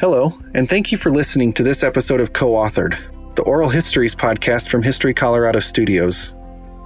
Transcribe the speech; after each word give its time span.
Hello, 0.00 0.34
and 0.54 0.66
thank 0.66 0.90
you 0.90 0.96
for 0.96 1.12
listening 1.12 1.52
to 1.52 1.62
this 1.62 1.82
episode 1.82 2.22
of 2.22 2.32
Co 2.32 2.52
authored, 2.52 2.96
the 3.34 3.42
Oral 3.42 3.68
Histories 3.68 4.14
podcast 4.14 4.70
from 4.70 4.82
History 4.82 5.12
Colorado 5.12 5.58
Studios. 5.58 6.34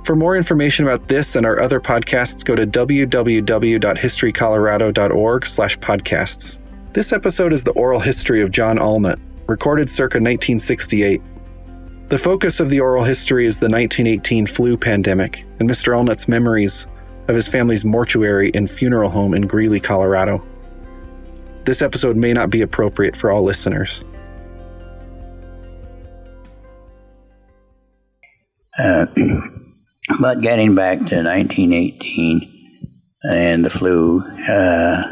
For 0.03 0.17
more 0.17 0.37
information 0.37 0.85
about 0.85 1.07
this 1.07 1.37
and 1.37 1.47
our 1.47 1.61
other 1.61 1.81
podcasts, 1.81 2.45
go 2.45 2.57
to 2.57 2.67
www.historycolorado.org 2.67 5.47
slash 5.47 5.79
podcasts. 5.79 6.59
This 6.93 7.13
episode 7.13 7.53
is 7.53 7.63
the 7.63 7.71
oral 7.75 8.01
history 8.01 8.43
of 8.43 8.51
John 8.51 8.79
Allnutt, 8.79 9.21
recorded 9.47 9.89
circa 9.89 10.17
1968. 10.17 11.23
The 12.09 12.19
focus 12.19 12.59
of 12.59 12.69
the 12.69 12.81
oral 12.81 13.05
history 13.05 13.47
is 13.47 13.61
the 13.61 13.69
1918 13.69 14.49
flu 14.49 14.77
pandemic 14.77 15.47
and 15.61 15.71
Mr. 15.71 15.93
Allnutt's 15.93 16.27
memories 16.27 16.89
of 17.29 17.37
his 17.37 17.47
family's 17.47 17.85
mortuary 17.85 18.51
and 18.55 18.69
funeral 18.69 19.11
home 19.11 19.35
in 19.35 19.43
Greeley, 19.43 19.79
Colorado. 19.79 20.45
This 21.65 21.81
episode 21.81 22.15
may 22.17 22.35
not 22.35 22.51
be 22.51 22.61
appropriate 22.61 23.17
for 23.17 23.31
all 23.31 23.43
listeners. 23.43 24.05
Uh, 28.79 29.07
but 30.21 30.43
getting 30.43 30.75
back 30.75 30.99
to 30.99 31.23
1918 31.23 32.83
and 33.23 33.65
the 33.65 33.71
flu, 33.71 34.21
uh, 34.21 35.03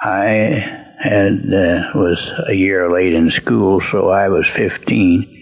I 0.00 0.86
had 1.02 1.32
uh, 1.52 1.90
was 1.96 2.24
a 2.48 2.54
year 2.54 2.92
late 2.92 3.14
in 3.14 3.32
school, 3.32 3.80
so 3.90 4.10
I 4.10 4.28
was 4.28 4.46
15 4.54 5.34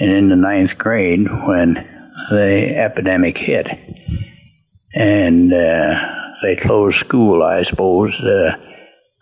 and 0.00 0.10
in 0.10 0.28
the 0.28 0.36
ninth 0.36 0.76
grade 0.76 1.28
when 1.46 1.74
the 2.30 2.74
epidemic 2.76 3.36
hit, 3.36 3.68
and 4.92 5.52
uh, 5.52 5.94
they 6.42 6.56
closed 6.56 6.98
school. 6.98 7.44
I 7.44 7.62
suppose 7.62 8.12
uh, 8.20 8.56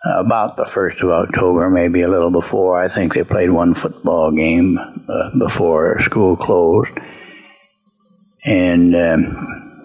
about 0.04 0.56
the 0.56 0.66
first 0.74 0.98
of 1.02 1.10
October, 1.10 1.68
maybe 1.68 2.02
a 2.02 2.10
little 2.10 2.30
before. 2.30 2.82
I 2.82 2.94
think 2.94 3.14
they 3.14 3.22
played 3.22 3.50
one 3.50 3.74
football 3.74 4.32
game 4.32 4.78
uh, 4.78 5.38
before 5.38 6.00
school 6.02 6.36
closed, 6.36 6.90
and 8.44 8.94
um, 8.94 9.80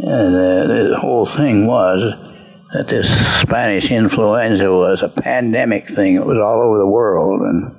the, 0.00 0.88
the 0.92 0.98
whole 0.98 1.26
thing 1.36 1.66
was 1.66 2.14
that 2.72 2.88
this 2.88 3.06
Spanish 3.42 3.90
influenza 3.90 4.70
was 4.70 5.02
a 5.02 5.20
pandemic 5.20 5.84
thing. 5.94 6.16
It 6.16 6.26
was 6.26 6.38
all 6.42 6.62
over 6.62 6.78
the 6.78 6.86
world, 6.86 7.40
and 7.42 7.74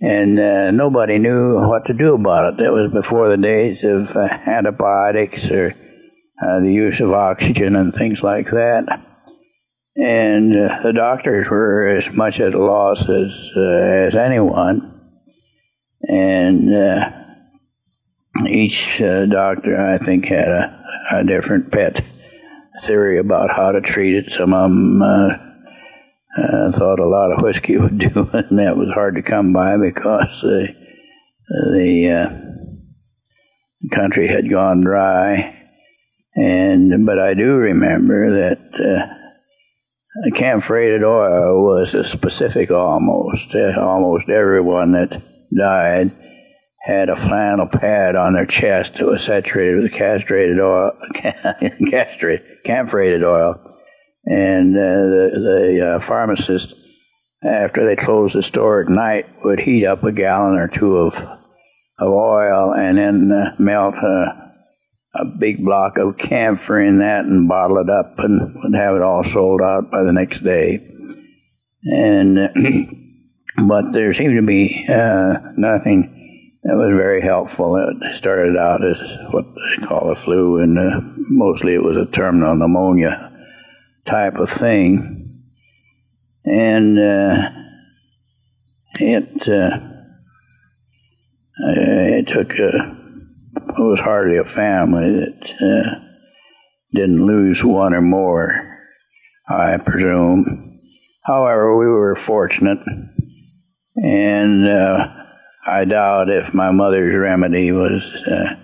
and 0.00 0.38
uh, 0.38 0.70
nobody 0.72 1.18
knew 1.18 1.54
what 1.66 1.86
to 1.86 1.94
do 1.94 2.14
about 2.14 2.52
it. 2.52 2.56
That 2.58 2.72
was 2.72 2.92
before 2.92 3.30
the 3.30 3.42
days 3.42 3.78
of 3.82 4.14
uh, 4.14 4.28
antibiotics 4.50 5.40
or 5.50 5.70
uh, 6.42 6.60
the 6.60 6.70
use 6.70 7.00
of 7.00 7.12
oxygen 7.12 7.76
and 7.76 7.94
things 7.94 8.18
like 8.22 8.46
that 8.50 9.13
and 9.96 10.52
uh, 10.52 10.82
the 10.82 10.92
doctors 10.92 11.46
were 11.48 11.86
as 11.88 12.04
much 12.14 12.40
at 12.40 12.54
a 12.54 12.58
loss 12.64 13.00
as 13.00 13.32
uh, 13.56 14.08
as 14.08 14.14
anyone, 14.16 15.00
and 16.02 16.68
uh, 16.74 17.10
each 18.50 19.00
uh, 19.00 19.26
doctor 19.26 19.76
I 19.76 20.04
think 20.04 20.24
had 20.24 20.48
a, 20.48 20.84
a, 21.20 21.24
different 21.24 21.70
pet 21.70 22.02
theory 22.86 23.20
about 23.20 23.50
how 23.54 23.70
to 23.70 23.80
treat 23.80 24.16
it. 24.16 24.32
Some 24.36 24.52
of 24.52 24.68
them 24.68 25.00
uh, 25.00 25.28
uh, 26.42 26.72
thought 26.76 26.98
a 26.98 27.06
lot 27.06 27.32
of 27.32 27.42
whiskey 27.42 27.76
would 27.78 27.98
do 27.98 28.28
it, 28.34 28.50
and 28.50 28.58
that 28.58 28.76
was 28.76 28.90
hard 28.92 29.14
to 29.14 29.22
come 29.22 29.52
by 29.52 29.76
because 29.76 30.40
the 30.42 30.66
the 31.48 32.40
country 33.94 34.26
had 34.26 34.50
gone 34.50 34.80
dry. 34.80 35.60
And 36.34 37.06
but 37.06 37.20
I 37.20 37.34
do 37.34 37.54
remember 37.54 38.50
that 38.50 39.23
camphorated 40.36 41.02
oil 41.02 41.62
was 41.62 41.94
a 41.94 42.16
specific 42.16 42.70
almost. 42.70 43.54
Uh, 43.54 43.80
almost 43.80 44.28
everyone 44.28 44.92
that 44.92 45.22
died 45.56 46.12
had 46.80 47.08
a 47.08 47.16
flannel 47.16 47.66
pad 47.72 48.14
on 48.14 48.34
their 48.34 48.46
chest 48.46 48.92
that 48.98 49.06
was 49.06 49.24
saturated 49.26 49.82
with 49.82 49.92
castrated 49.92 50.60
oil, 50.60 50.92
castrated, 51.90 52.46
camphorated 52.64 53.24
oil. 53.24 53.54
And 54.26 54.76
uh, 54.76 54.80
the, 54.80 55.30
the 55.34 55.98
uh, 56.02 56.06
pharmacist, 56.06 56.72
after 57.44 57.86
they 57.86 58.02
closed 58.02 58.34
the 58.34 58.42
store 58.42 58.82
at 58.82 58.88
night, 58.88 59.26
would 59.44 59.60
heat 59.60 59.86
up 59.86 60.04
a 60.04 60.12
gallon 60.12 60.58
or 60.58 60.68
two 60.68 60.96
of, 60.96 61.14
of 61.14 62.08
oil 62.08 62.72
and 62.76 62.98
then 62.98 63.30
uh, 63.32 63.56
melt 63.58 63.94
a 63.94 64.43
a 65.14 65.24
big 65.24 65.64
block 65.64 65.94
of 65.98 66.18
camphor 66.18 66.82
in 66.82 66.98
that 66.98 67.20
and 67.24 67.48
bottle 67.48 67.78
it 67.78 67.88
up 67.88 68.14
and 68.18 68.54
would 68.56 68.74
have 68.74 68.96
it 68.96 69.02
all 69.02 69.24
sold 69.32 69.60
out 69.62 69.90
by 69.90 70.02
the 70.02 70.12
next 70.12 70.42
day. 70.42 70.80
And 71.84 72.38
but 73.68 73.92
there 73.92 74.14
seemed 74.14 74.36
to 74.36 74.46
be 74.46 74.86
uh, 74.88 75.52
nothing 75.56 76.14
that 76.64 76.74
was 76.74 76.94
very 76.96 77.22
helpful. 77.22 77.76
It 77.76 78.18
started 78.18 78.56
out 78.56 78.80
as 78.84 78.96
what 79.30 79.44
they 79.44 79.86
call 79.86 80.12
a 80.12 80.24
flu, 80.24 80.62
and 80.62 80.78
uh, 80.78 81.00
mostly 81.28 81.74
it 81.74 81.82
was 81.82 81.96
a 81.96 82.10
terminal 82.16 82.56
pneumonia 82.56 83.30
type 84.08 84.34
of 84.36 84.48
thing. 84.58 85.42
And 86.44 86.98
uh, 86.98 87.34
it 88.94 89.28
uh, 89.46 89.76
it 91.58 92.28
took 92.28 92.50
a 92.50 93.03
it 93.76 93.82
was 93.82 93.98
hardly 94.02 94.38
a 94.38 94.54
family 94.54 95.20
that 95.20 95.46
uh, 95.50 96.00
didn't 96.92 97.26
lose 97.26 97.60
one 97.62 97.92
or 97.92 98.02
more, 98.02 98.78
I 99.48 99.76
presume. 99.84 100.80
However, 101.24 101.76
we 101.76 101.86
were 101.86 102.18
fortunate, 102.26 102.78
and 103.96 104.68
uh, 104.68 104.98
I 105.66 105.84
doubt 105.84 106.28
if 106.28 106.54
my 106.54 106.70
mother's 106.70 107.14
remedy 107.18 107.72
was 107.72 108.02
uh, 108.26 108.54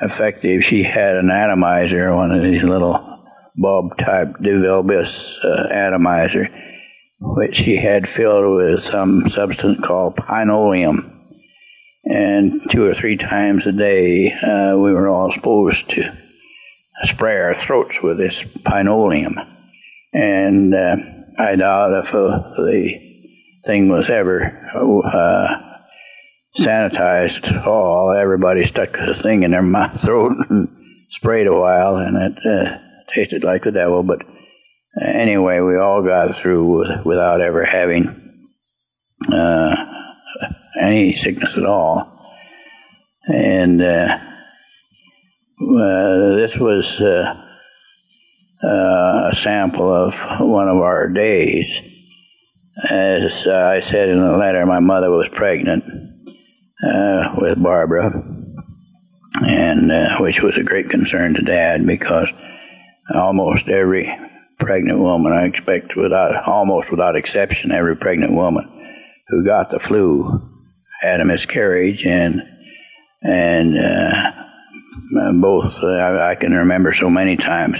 effective. 0.00 0.62
She 0.62 0.82
had 0.82 1.16
an 1.16 1.30
atomizer, 1.30 2.14
one 2.14 2.32
of 2.32 2.42
these 2.42 2.62
little 2.62 3.24
bulb 3.56 3.96
type 3.98 4.34
DeVilbiss 4.42 5.12
uh, 5.44 5.72
atomizer, 5.72 6.48
which 7.20 7.54
she 7.54 7.76
had 7.76 8.08
filled 8.16 8.56
with 8.56 8.90
some 8.90 9.24
substance 9.34 9.78
called 9.86 10.16
pineoleum 10.16 11.13
and 12.04 12.60
two 12.72 12.84
or 12.84 12.94
three 12.94 13.16
times 13.16 13.62
a 13.66 13.72
day 13.72 14.32
uh, 14.32 14.76
we 14.76 14.92
were 14.92 15.08
all 15.08 15.32
supposed 15.34 15.88
to 15.90 16.02
spray 17.04 17.36
our 17.36 17.56
throats 17.66 17.94
with 18.02 18.18
this 18.18 18.34
pineoleum. 18.64 19.34
And 20.12 20.74
uh, 20.74 21.42
I 21.42 21.56
doubt 21.56 22.04
if 22.04 22.14
uh, 22.14 22.50
the 22.56 22.90
thing 23.66 23.88
was 23.88 24.04
ever 24.10 24.70
uh, 24.76 25.64
sanitized 26.60 27.46
at 27.46 27.66
all. 27.66 28.14
Everybody 28.16 28.66
stuck 28.66 28.92
the 28.92 29.22
thing 29.22 29.42
in 29.42 29.50
their 29.50 29.62
mouth, 29.62 30.00
throat 30.04 30.32
and 30.50 30.68
sprayed 31.12 31.46
a 31.46 31.52
while, 31.52 31.96
and 31.96 32.16
it 32.16 32.38
uh, 32.38 33.14
tasted 33.14 33.44
like 33.44 33.64
the 33.64 33.72
devil. 33.72 34.02
But 34.02 34.20
anyway, 35.02 35.60
we 35.60 35.78
all 35.78 36.02
got 36.02 36.40
through 36.42 36.78
with, 36.78 37.06
without 37.06 37.40
ever 37.40 37.64
having 37.64 38.48
uh, 39.32 39.74
any 40.82 41.16
sickness 41.22 41.52
at 41.56 41.64
all. 41.64 42.14
And 43.26 43.80
uh, 43.80 44.06
uh, 45.60 46.36
this 46.36 46.52
was 46.60 46.84
uh, 47.00 48.66
uh, 48.66 49.30
a 49.30 49.36
sample 49.42 50.08
of 50.08 50.12
one 50.46 50.68
of 50.68 50.76
our 50.76 51.08
days. 51.08 51.64
As 52.76 53.30
I 53.46 53.80
said 53.90 54.08
in 54.08 54.20
the 54.20 54.36
letter, 54.36 54.66
my 54.66 54.80
mother 54.80 55.10
was 55.10 55.28
pregnant 55.34 55.84
uh, 55.84 57.34
with 57.38 57.62
Barbara, 57.62 58.10
and 59.40 59.90
which 60.20 60.40
was 60.42 60.54
a 60.60 60.64
great 60.64 60.90
concern 60.90 61.34
to 61.34 61.42
Dad 61.42 61.86
because 61.86 62.26
almost 63.14 63.68
every 63.68 64.10
pregnant 64.58 64.98
woman, 64.98 65.32
I 65.32 65.46
expect, 65.46 65.96
without 65.96 66.46
almost 66.46 66.90
without 66.90 67.16
exception, 67.16 67.70
every 67.72 67.96
pregnant 67.96 68.32
woman 68.32 68.73
who 69.28 69.44
got 69.44 69.70
the 69.70 69.80
flu 69.86 70.40
had 71.00 71.20
a 71.20 71.24
miscarriage, 71.24 72.02
and 72.04 72.40
and 73.22 73.76
uh, 73.78 75.32
both 75.40 75.72
uh, 75.82 75.86
I, 75.86 76.34
can 76.40 76.52
remember 76.52 76.94
so 76.94 77.08
many 77.10 77.36
times 77.36 77.76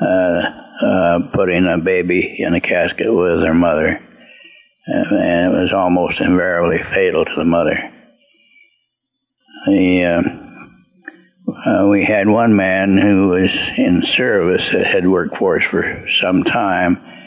uh, 0.00 0.40
uh, 0.86 1.18
putting 1.34 1.66
a 1.66 1.78
baby 1.78 2.36
in 2.38 2.54
a 2.54 2.60
casket 2.60 3.12
with 3.12 3.40
their 3.40 3.54
mother, 3.54 4.00
and 4.86 5.54
it 5.54 5.58
was 5.58 5.72
almost 5.74 6.20
invariably 6.20 6.78
fatal 6.94 7.24
to 7.24 7.34
the 7.36 7.44
mother. 7.44 7.76
The 9.66 10.22
uh, 11.48 11.86
we 11.88 12.04
had 12.04 12.28
one 12.28 12.56
man 12.56 12.96
who 12.98 13.28
was 13.28 13.50
in 13.76 14.02
service 14.16 14.68
that 14.72 14.86
had 14.86 15.08
worked 15.08 15.36
for 15.38 15.58
us 15.58 15.64
for 15.70 16.06
some 16.20 16.44
time 16.44 17.17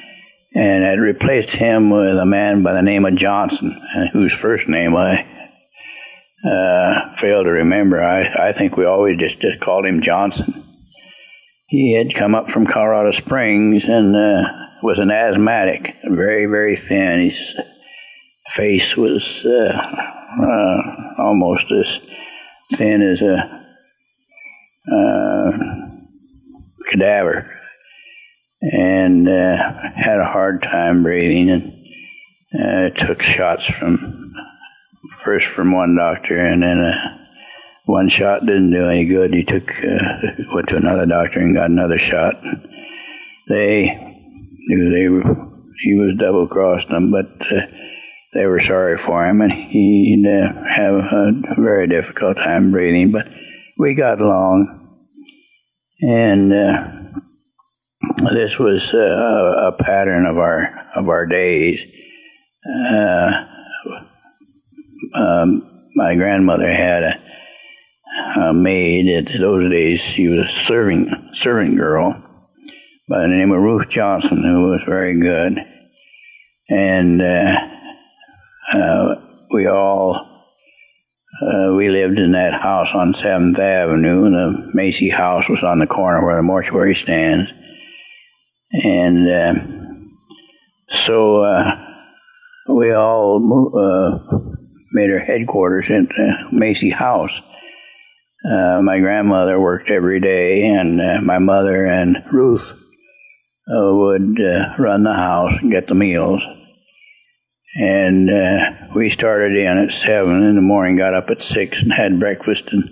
and 0.53 0.83
had 0.83 0.99
replaced 0.99 1.49
him 1.49 1.89
with 1.89 2.17
a 2.17 2.25
man 2.25 2.63
by 2.63 2.73
the 2.73 2.81
name 2.81 3.05
of 3.05 3.15
Johnson, 3.15 3.79
whose 4.13 4.33
first 4.41 4.67
name 4.67 4.95
I 4.95 5.25
uh, 6.45 7.15
fail 7.21 7.43
to 7.43 7.49
remember. 7.49 8.03
I, 8.03 8.49
I 8.49 8.57
think 8.57 8.75
we 8.75 8.85
always 8.85 9.17
just, 9.17 9.39
just 9.39 9.61
called 9.61 9.85
him 9.85 10.01
Johnson. 10.03 10.65
He 11.67 11.95
had 11.97 12.19
come 12.19 12.35
up 12.35 12.47
from 12.49 12.67
Colorado 12.67 13.11
Springs 13.17 13.83
and 13.87 14.13
uh, 14.13 14.41
was 14.83 14.99
an 14.99 15.09
asthmatic, 15.09 15.95
very, 16.03 16.45
very 16.47 16.81
thin. 16.87 17.29
His 17.29 17.65
face 18.57 18.93
was 18.97 19.23
uh, 19.45 20.43
uh, 20.43 21.23
almost 21.23 21.63
as 21.71 22.77
thin 22.77 23.01
as 23.01 23.21
a 23.21 23.61
uh, 24.91 25.51
cadaver, 26.89 27.49
and 28.61 29.27
uh, 29.27 29.57
had 29.95 30.19
a 30.19 30.31
hard 30.31 30.61
time 30.61 31.03
breathing, 31.03 31.49
and 31.49 31.73
uh, 32.53 33.07
took 33.07 33.21
shots 33.21 33.63
from 33.79 34.33
first 35.25 35.45
from 35.55 35.71
one 35.71 35.95
doctor, 35.97 36.37
and 36.37 36.61
then 36.61 36.79
uh, 36.79 37.17
one 37.85 38.09
shot 38.09 38.41
didn't 38.41 38.71
do 38.71 38.87
any 38.87 39.05
good. 39.05 39.33
He 39.33 39.43
took 39.43 39.67
went 40.53 40.69
to 40.69 40.77
another 40.77 41.05
doctor 41.05 41.39
and 41.39 41.55
got 41.55 41.69
another 41.69 41.99
shot. 41.99 42.35
They 43.49 43.89
knew 44.67 44.91
they 44.91 45.09
were 45.09 45.51
he 45.83 45.95
was 45.95 46.15
double 46.19 46.47
crossed 46.47 46.87
them, 46.89 47.11
but 47.11 47.47
they 48.33 48.45
were 48.45 48.61
sorry 48.65 48.99
for 49.05 49.25
him, 49.25 49.41
and 49.41 49.51
he'd 49.51 50.25
uh, 50.25 50.63
have 50.69 50.93
a 50.93 51.61
very 51.61 51.87
difficult 51.87 52.37
time 52.37 52.71
breathing. 52.71 53.11
But 53.11 53.25
we 53.77 53.95
got 53.95 54.21
along, 54.21 54.99
and 56.01 56.53
uh, 56.53 57.00
this 58.29 58.51
was 58.59 58.81
uh, 58.93 59.67
a 59.69 59.83
pattern 59.83 60.25
of 60.25 60.37
our 60.37 60.67
of 60.95 61.09
our 61.09 61.25
days. 61.25 61.79
Uh, 62.65 63.31
um, 65.17 65.89
my 65.95 66.15
grandmother 66.15 66.71
had 66.71 67.03
a, 67.03 68.41
a 68.41 68.53
maid. 68.53 69.07
At 69.09 69.39
those 69.39 69.71
days, 69.71 69.99
she 70.15 70.27
was 70.27 70.39
a 70.39 70.65
serving 70.67 71.07
servant 71.41 71.77
girl 71.77 72.13
by 73.09 73.21
the 73.21 73.27
name 73.27 73.51
of 73.51 73.61
Ruth 73.61 73.89
Johnson, 73.89 74.43
who 74.43 74.69
was 74.69 74.81
very 74.87 75.19
good, 75.19 75.57
and 76.69 77.21
uh, 77.21 78.77
uh, 78.77 79.15
we 79.51 79.67
all 79.67 80.15
uh, 81.41 81.73
we 81.75 81.89
lived 81.89 82.19
in 82.19 82.33
that 82.33 82.53
house 82.53 82.89
on 82.93 83.15
Seventh 83.21 83.57
Avenue. 83.57 84.29
The 84.29 84.69
Macy 84.73 85.09
house 85.09 85.45
was 85.49 85.63
on 85.63 85.79
the 85.79 85.87
corner 85.87 86.23
where 86.23 86.35
the 86.37 86.43
mortuary 86.43 86.97
stands, 87.03 87.49
and 88.73 89.27
uh, 89.29 89.53
so 91.05 91.43
uh, 91.43 91.63
we 92.69 92.93
all 92.93 93.37
uh, 93.75 94.37
made 94.91 95.09
our 95.09 95.19
headquarters 95.19 95.85
in 95.89 96.07
Macy 96.51 96.89
House. 96.89 97.31
Uh, 98.43 98.81
my 98.81 98.99
grandmother 98.99 99.59
worked 99.59 99.91
every 99.91 100.19
day, 100.19 100.63
and 100.63 100.99
uh, 100.99 101.21
my 101.23 101.39
mother 101.39 101.85
and 101.85 102.17
Ruth 102.31 102.61
would 103.67 104.37
run 104.79 105.03
the 105.03 105.13
house 105.13 105.53
and 105.61 105.71
get 105.71 105.87
the 105.87 105.95
meals 105.95 106.41
and 107.73 108.29
uh, 108.29 108.93
we 108.95 109.11
started 109.11 109.55
in 109.55 109.77
at 109.77 110.05
seven 110.05 110.43
in 110.43 110.55
the 110.55 110.61
morning, 110.61 110.97
got 110.97 111.13
up 111.13 111.27
at 111.29 111.41
six 111.53 111.77
and 111.77 111.93
had 111.93 112.19
breakfast, 112.19 112.63
and 112.71 112.83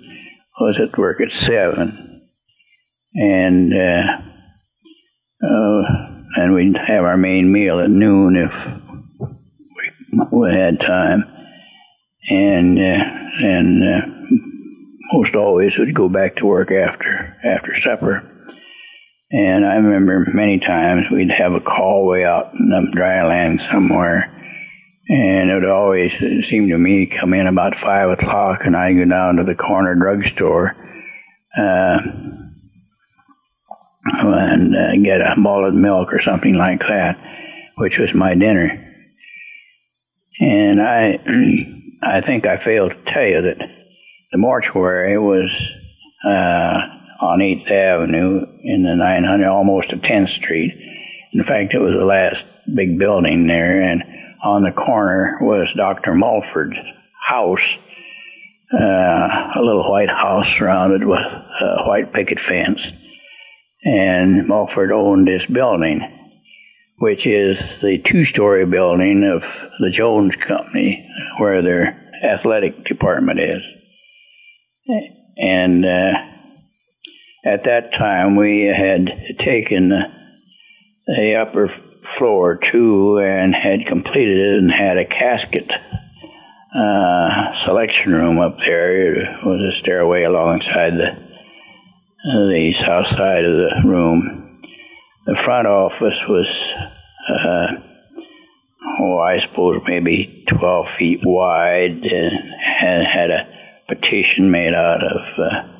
was 0.58 0.78
at 0.80 0.98
work 0.98 1.18
at 1.20 1.32
seven. 1.42 2.22
And 3.14 3.72
uh, 5.42 5.82
and 6.36 6.54
we'd 6.54 6.76
have 6.76 7.04
our 7.04 7.16
main 7.16 7.52
meal 7.52 7.80
at 7.80 7.90
noon 7.90 8.36
if 8.36 8.52
we, 10.32 10.50
had 10.50 10.80
time, 10.80 11.24
and 12.28 12.78
uh, 12.78 13.04
and 13.42 13.82
uh, 13.82 14.06
most 15.12 15.34
always 15.34 15.72
would 15.78 15.94
go 15.94 16.08
back 16.08 16.36
to 16.36 16.46
work 16.46 16.70
after 16.70 17.36
after 17.44 17.74
supper. 17.82 18.26
And 19.32 19.64
I 19.64 19.76
remember 19.76 20.26
many 20.32 20.58
times 20.58 21.06
we'd 21.12 21.30
have 21.30 21.52
a 21.52 21.60
call 21.60 22.06
way 22.06 22.24
out 22.24 22.52
in 22.52 22.68
the 22.68 22.90
dry 22.92 23.24
land 23.26 23.60
somewhere 23.70 24.40
and 25.10 25.50
it 25.50 25.54
would 25.54 25.68
always 25.68 26.12
seem 26.48 26.68
to 26.68 26.78
me 26.78 27.10
come 27.20 27.34
in 27.34 27.48
about 27.48 27.74
five 27.82 28.10
o'clock, 28.10 28.60
and 28.64 28.76
I'd 28.76 28.92
go 28.92 29.04
down 29.04 29.36
to 29.36 29.44
the 29.44 29.56
corner 29.56 29.96
drugstore 29.96 30.76
uh, 31.58 31.96
and 34.04 34.74
uh, 34.74 35.04
get 35.04 35.20
a 35.20 35.40
bowl 35.40 35.66
of 35.66 35.74
milk 35.74 36.12
or 36.12 36.20
something 36.22 36.54
like 36.54 36.80
that, 36.80 37.16
which 37.76 37.98
was 37.98 38.10
my 38.14 38.34
dinner. 38.34 38.86
And 40.38 40.80
I, 40.80 41.18
I 42.02 42.20
think 42.22 42.46
I 42.46 42.64
failed 42.64 42.92
to 42.92 43.12
tell 43.12 43.24
you 43.24 43.42
that 43.42 43.58
the 44.32 44.38
mortuary 44.38 45.18
was 45.18 45.50
uh, 46.24 47.24
on 47.24 47.40
8th 47.40 47.70
Avenue 47.70 48.46
in 48.62 48.82
the 48.82 48.94
900, 48.96 49.46
almost 49.46 49.90
to 49.90 49.96
10th 49.96 50.34
Street. 50.42 50.72
In 51.32 51.44
fact, 51.44 51.74
it 51.74 51.78
was 51.78 51.94
the 51.94 52.04
last 52.04 52.42
big 52.74 52.98
building 52.98 53.46
there, 53.46 53.82
and 53.82 54.02
on 54.42 54.62
the 54.62 54.72
corner 54.72 55.38
was 55.40 55.68
Dr. 55.76 56.14
Mulford's 56.14 56.76
house, 57.26 57.60
uh, 58.72 58.78
a 59.56 59.60
little 59.60 59.90
white 59.90 60.08
house 60.08 60.46
surrounded 60.58 61.04
with 61.04 61.20
a 61.20 61.84
white 61.86 62.12
picket 62.12 62.38
fence. 62.48 62.80
And 63.82 64.46
Mulford 64.46 64.92
owned 64.92 65.26
this 65.26 65.44
building, 65.46 66.00
which 66.98 67.26
is 67.26 67.58
the 67.80 67.98
two 68.04 68.26
story 68.26 68.66
building 68.66 69.24
of 69.24 69.42
the 69.80 69.90
Jones 69.90 70.34
Company, 70.46 71.08
where 71.38 71.62
their 71.62 72.12
athletic 72.22 72.84
department 72.84 73.40
is. 73.40 73.62
And 75.38 75.84
uh, 75.84 76.12
at 77.44 77.64
that 77.64 77.92
time, 77.96 78.36
we 78.36 78.64
had 78.64 79.38
taken 79.38 79.90
the 81.06 81.34
upper 81.36 81.72
floor 82.18 82.58
too 82.70 83.18
and 83.18 83.54
had 83.54 83.86
completed 83.86 84.36
it 84.36 84.58
and 84.58 84.70
had 84.70 84.98
a 84.98 85.06
casket 85.06 85.70
uh, 86.76 87.64
selection 87.64 88.12
room 88.12 88.38
up 88.38 88.58
there. 88.58 89.14
It 89.14 89.44
was 89.44 89.74
a 89.74 89.80
stairway 89.80 90.24
alongside 90.24 90.94
the 90.94 91.29
the 92.24 92.74
south 92.78 93.06
side 93.16 93.44
of 93.44 93.56
the 93.56 93.82
room. 93.86 94.62
The 95.26 95.36
front 95.44 95.66
office 95.66 96.18
was, 96.28 96.46
uh, 97.28 97.66
oh, 99.00 99.18
I 99.18 99.40
suppose 99.40 99.82
maybe 99.86 100.44
12 100.48 100.86
feet 100.98 101.20
wide 101.24 102.02
and 102.02 103.06
had 103.06 103.30
a 103.30 103.48
partition 103.86 104.50
made 104.50 104.74
out 104.74 105.02
of 105.02 105.20
uh, 105.38 105.70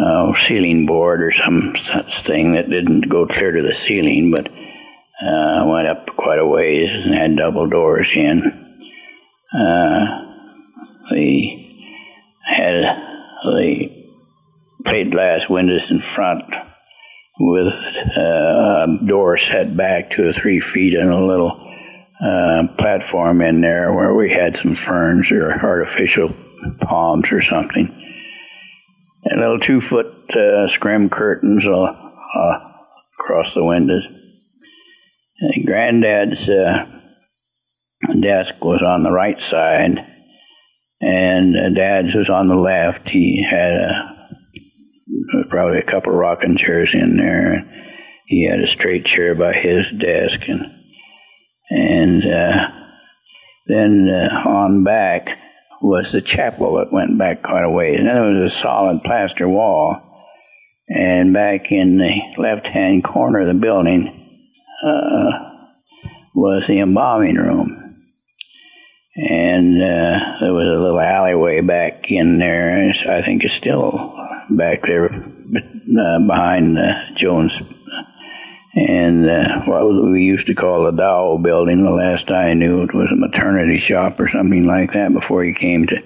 uh, 0.00 0.46
ceiling 0.46 0.86
board 0.86 1.22
or 1.22 1.32
some 1.44 1.74
such 1.86 2.26
thing 2.26 2.54
that 2.54 2.70
didn't 2.70 3.08
go 3.08 3.26
clear 3.26 3.52
to 3.52 3.62
the 3.62 3.74
ceiling, 3.86 4.30
but 4.30 4.46
uh, 4.48 5.66
went 5.66 5.86
up 5.86 6.06
quite 6.16 6.38
a 6.38 6.46
ways 6.46 6.88
and 6.90 7.14
had 7.14 7.36
double 7.36 7.68
doors 7.68 8.08
in. 8.14 8.42
Uh, 9.54 10.22
the 11.10 11.62
had 12.44 12.82
the 13.44 13.91
plate 14.84 15.10
glass 15.10 15.42
windows 15.48 15.82
in 15.90 16.02
front 16.14 16.44
with 17.40 17.72
uh, 18.16 18.20
a 18.20 18.86
door 19.06 19.38
set 19.38 19.76
back 19.76 20.10
two 20.10 20.28
or 20.28 20.32
three 20.32 20.60
feet 20.72 20.94
and 20.94 21.10
a 21.10 21.24
little 21.24 21.52
uh, 22.22 22.76
platform 22.78 23.40
in 23.42 23.60
there 23.60 23.92
where 23.92 24.14
we 24.14 24.30
had 24.30 24.56
some 24.62 24.76
ferns 24.76 25.30
or 25.30 25.50
artificial 25.50 26.34
palms 26.88 27.26
or 27.32 27.42
something. 27.42 27.88
And 29.24 29.40
little 29.40 29.60
two 29.60 29.80
foot 29.88 30.06
uh, 30.30 30.68
scrim 30.74 31.08
curtains 31.08 31.64
uh, 31.66 32.52
across 33.18 33.52
the 33.54 33.64
windows. 33.64 34.04
Granddad's 35.64 36.48
uh, 36.48 36.84
desk 38.20 38.54
was 38.62 38.82
on 38.86 39.02
the 39.02 39.10
right 39.10 39.40
side, 39.50 39.98
and 41.00 41.56
uh, 41.56 41.70
Dad's 41.74 42.14
was 42.14 42.30
on 42.30 42.48
the 42.48 42.54
left. 42.54 43.08
He 43.08 43.44
had 43.48 43.72
a 43.72 44.11
probably 45.50 45.78
a 45.78 45.90
couple 45.90 46.12
of 46.12 46.18
rocking 46.18 46.56
chairs 46.56 46.90
in 46.92 47.16
there. 47.16 47.64
He 48.26 48.48
had 48.48 48.60
a 48.60 48.72
straight 48.72 49.04
chair 49.04 49.34
by 49.34 49.52
his 49.52 49.84
desk, 50.00 50.40
and 50.48 50.60
and 51.70 52.22
uh, 52.22 52.68
then 53.66 54.08
uh, 54.08 54.48
on 54.48 54.84
back 54.84 55.28
was 55.80 56.08
the 56.12 56.22
chapel 56.22 56.76
that 56.76 56.92
went 56.92 57.18
back 57.18 57.42
quite 57.42 57.64
a 57.64 57.70
ways. 57.70 57.96
And 57.98 58.06
then 58.06 58.14
there 58.14 58.42
was 58.42 58.52
a 58.52 58.62
solid 58.62 59.02
plaster 59.02 59.48
wall, 59.48 59.96
and 60.88 61.34
back 61.34 61.70
in 61.70 61.98
the 61.98 62.42
left-hand 62.42 63.04
corner 63.04 63.40
of 63.40 63.54
the 63.54 63.60
building 63.60 64.08
uh, 64.86 65.52
was 66.34 66.64
the 66.68 66.80
embalming 66.80 67.36
room. 67.36 67.78
And 69.14 69.76
uh, 69.76 70.40
there 70.40 70.54
was 70.54 70.66
a 70.66 70.82
little 70.82 71.00
alleyway 71.00 71.60
back 71.60 72.04
in 72.08 72.38
there. 72.38 72.92
I 73.10 73.24
think 73.26 73.42
it's 73.44 73.56
still 73.58 74.14
back 74.50 74.82
there 74.82 75.06
uh, 75.06 76.18
behind 76.26 76.78
uh, 76.78 77.14
Jones. 77.16 77.52
And 78.74 79.28
uh, 79.28 79.60
what 79.66 79.84
we 80.12 80.22
used 80.22 80.46
to 80.46 80.54
call 80.54 80.84
the 80.84 80.96
Dow 80.96 81.38
building, 81.42 81.84
the 81.84 81.90
last 81.90 82.30
I 82.30 82.54
knew, 82.54 82.82
it 82.82 82.94
was 82.94 83.08
a 83.12 83.16
maternity 83.16 83.80
shop 83.86 84.18
or 84.18 84.30
something 84.32 84.64
like 84.64 84.92
that 84.94 85.12
before 85.12 85.44
he 85.44 85.54
came 85.54 85.86
to 85.86 85.96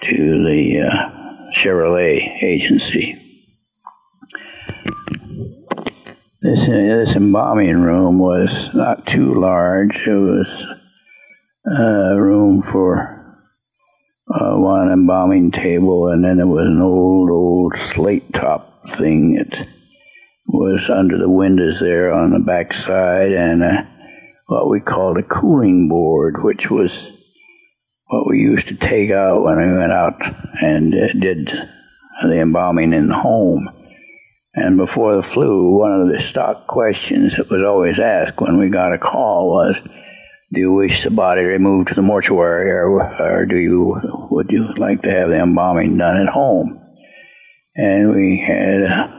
to 0.00 0.16
the 0.16 0.86
uh, 0.86 1.60
Chevrolet 1.60 2.42
agency. 2.42 3.16
This, 6.40 6.60
this 6.66 7.16
embalming 7.16 7.80
room 7.80 8.20
was 8.20 8.48
not 8.72 9.04
too 9.06 9.40
large. 9.40 9.90
It 10.06 10.10
was 10.10 10.46
uh, 11.68 12.14
room 12.16 12.62
for 12.70 13.17
uh, 14.30 14.56
one 14.56 14.92
embalming 14.92 15.50
table, 15.50 16.08
and 16.08 16.22
then 16.22 16.36
there 16.36 16.46
was 16.46 16.66
an 16.66 16.82
old, 16.82 17.30
old 17.30 17.74
slate 17.94 18.32
top 18.34 18.82
thing 18.98 19.38
that 19.38 19.66
was 20.46 20.80
under 20.88 21.18
the 21.18 21.28
windows 21.28 21.76
there 21.80 22.12
on 22.12 22.32
the 22.32 22.38
back 22.38 22.72
side, 22.72 23.32
and 23.32 23.62
uh, 23.62 23.82
what 24.46 24.70
we 24.70 24.80
called 24.80 25.18
a 25.18 25.22
cooling 25.22 25.88
board, 25.88 26.42
which 26.42 26.64
was 26.70 26.90
what 28.06 28.26
we 28.28 28.38
used 28.38 28.66
to 28.68 28.88
take 28.88 29.10
out 29.10 29.42
when 29.42 29.56
we 29.58 29.78
went 29.78 29.92
out 29.92 30.18
and 30.60 30.94
uh, 30.94 31.12
did 31.20 31.48
the 32.22 32.40
embalming 32.40 32.92
in 32.92 33.08
the 33.08 33.14
home. 33.14 33.68
And 34.54 34.76
before 34.76 35.16
the 35.16 35.28
flu, 35.34 35.76
one 35.76 35.92
of 35.92 36.08
the 36.08 36.30
stock 36.30 36.66
questions 36.66 37.32
that 37.36 37.50
was 37.50 37.62
always 37.66 37.96
asked 38.02 38.40
when 38.40 38.58
we 38.58 38.70
got 38.70 38.94
a 38.94 38.98
call 38.98 39.50
was, 39.50 39.76
"Do 40.52 40.60
you 40.60 40.72
wish 40.72 41.04
the 41.04 41.10
body 41.10 41.42
removed 41.42 41.88
to 41.88 41.94
the 41.94 42.02
mortuary, 42.02 42.70
or, 42.70 43.00
or 43.00 43.46
do 43.46 43.56
you 43.56 43.96
would 44.30 44.50
you 44.50 44.66
like 44.78 45.02
to 45.02 45.10
have 45.10 45.28
the 45.28 45.40
embalming 45.40 45.98
done 45.98 46.16
at 46.16 46.32
home?" 46.32 46.80
And 47.76 48.14
we 48.14 48.44
had 48.46 48.82
a 48.82 49.18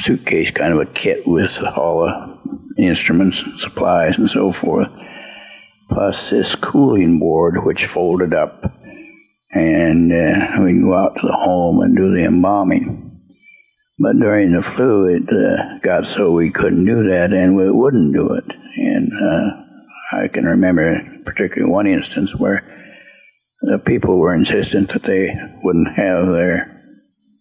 suitcase, 0.00 0.50
kind 0.50 0.72
of 0.72 0.80
a 0.80 0.92
kit 0.92 1.26
with 1.26 1.50
all 1.76 2.06
the 2.76 2.82
instruments, 2.82 3.38
and 3.44 3.60
supplies, 3.60 4.14
and 4.18 4.28
so 4.30 4.52
forth, 4.60 4.88
plus 5.90 6.16
this 6.30 6.54
cooling 6.70 7.18
board 7.18 7.64
which 7.64 7.86
folded 7.94 8.34
up, 8.34 8.62
and 9.52 10.12
uh, 10.12 10.62
we 10.62 10.80
go 10.80 10.94
out 10.94 11.14
to 11.14 11.26
the 11.26 11.36
home 11.44 11.80
and 11.80 11.96
do 11.96 12.12
the 12.12 12.24
embalming. 12.26 13.20
But 13.98 14.18
during 14.20 14.52
the 14.52 14.62
flu, 14.76 15.06
it 15.06 15.22
uh, 15.22 15.78
got 15.82 16.04
so 16.16 16.32
we 16.32 16.50
couldn't 16.50 16.84
do 16.84 17.04
that, 17.04 17.28
and 17.32 17.56
we 17.56 17.70
wouldn't 17.70 18.12
do 18.12 18.34
it. 18.34 18.44
And 18.76 19.10
uh, 19.10 19.65
I 20.12 20.28
can 20.28 20.44
remember 20.44 20.96
particularly 21.24 21.70
one 21.70 21.86
instance 21.86 22.30
where 22.38 22.62
the 23.62 23.78
people 23.84 24.18
were 24.18 24.34
insistent 24.34 24.88
that 24.92 25.02
they 25.06 25.28
wouldn't 25.62 25.88
have 25.88 26.26
their 26.26 26.76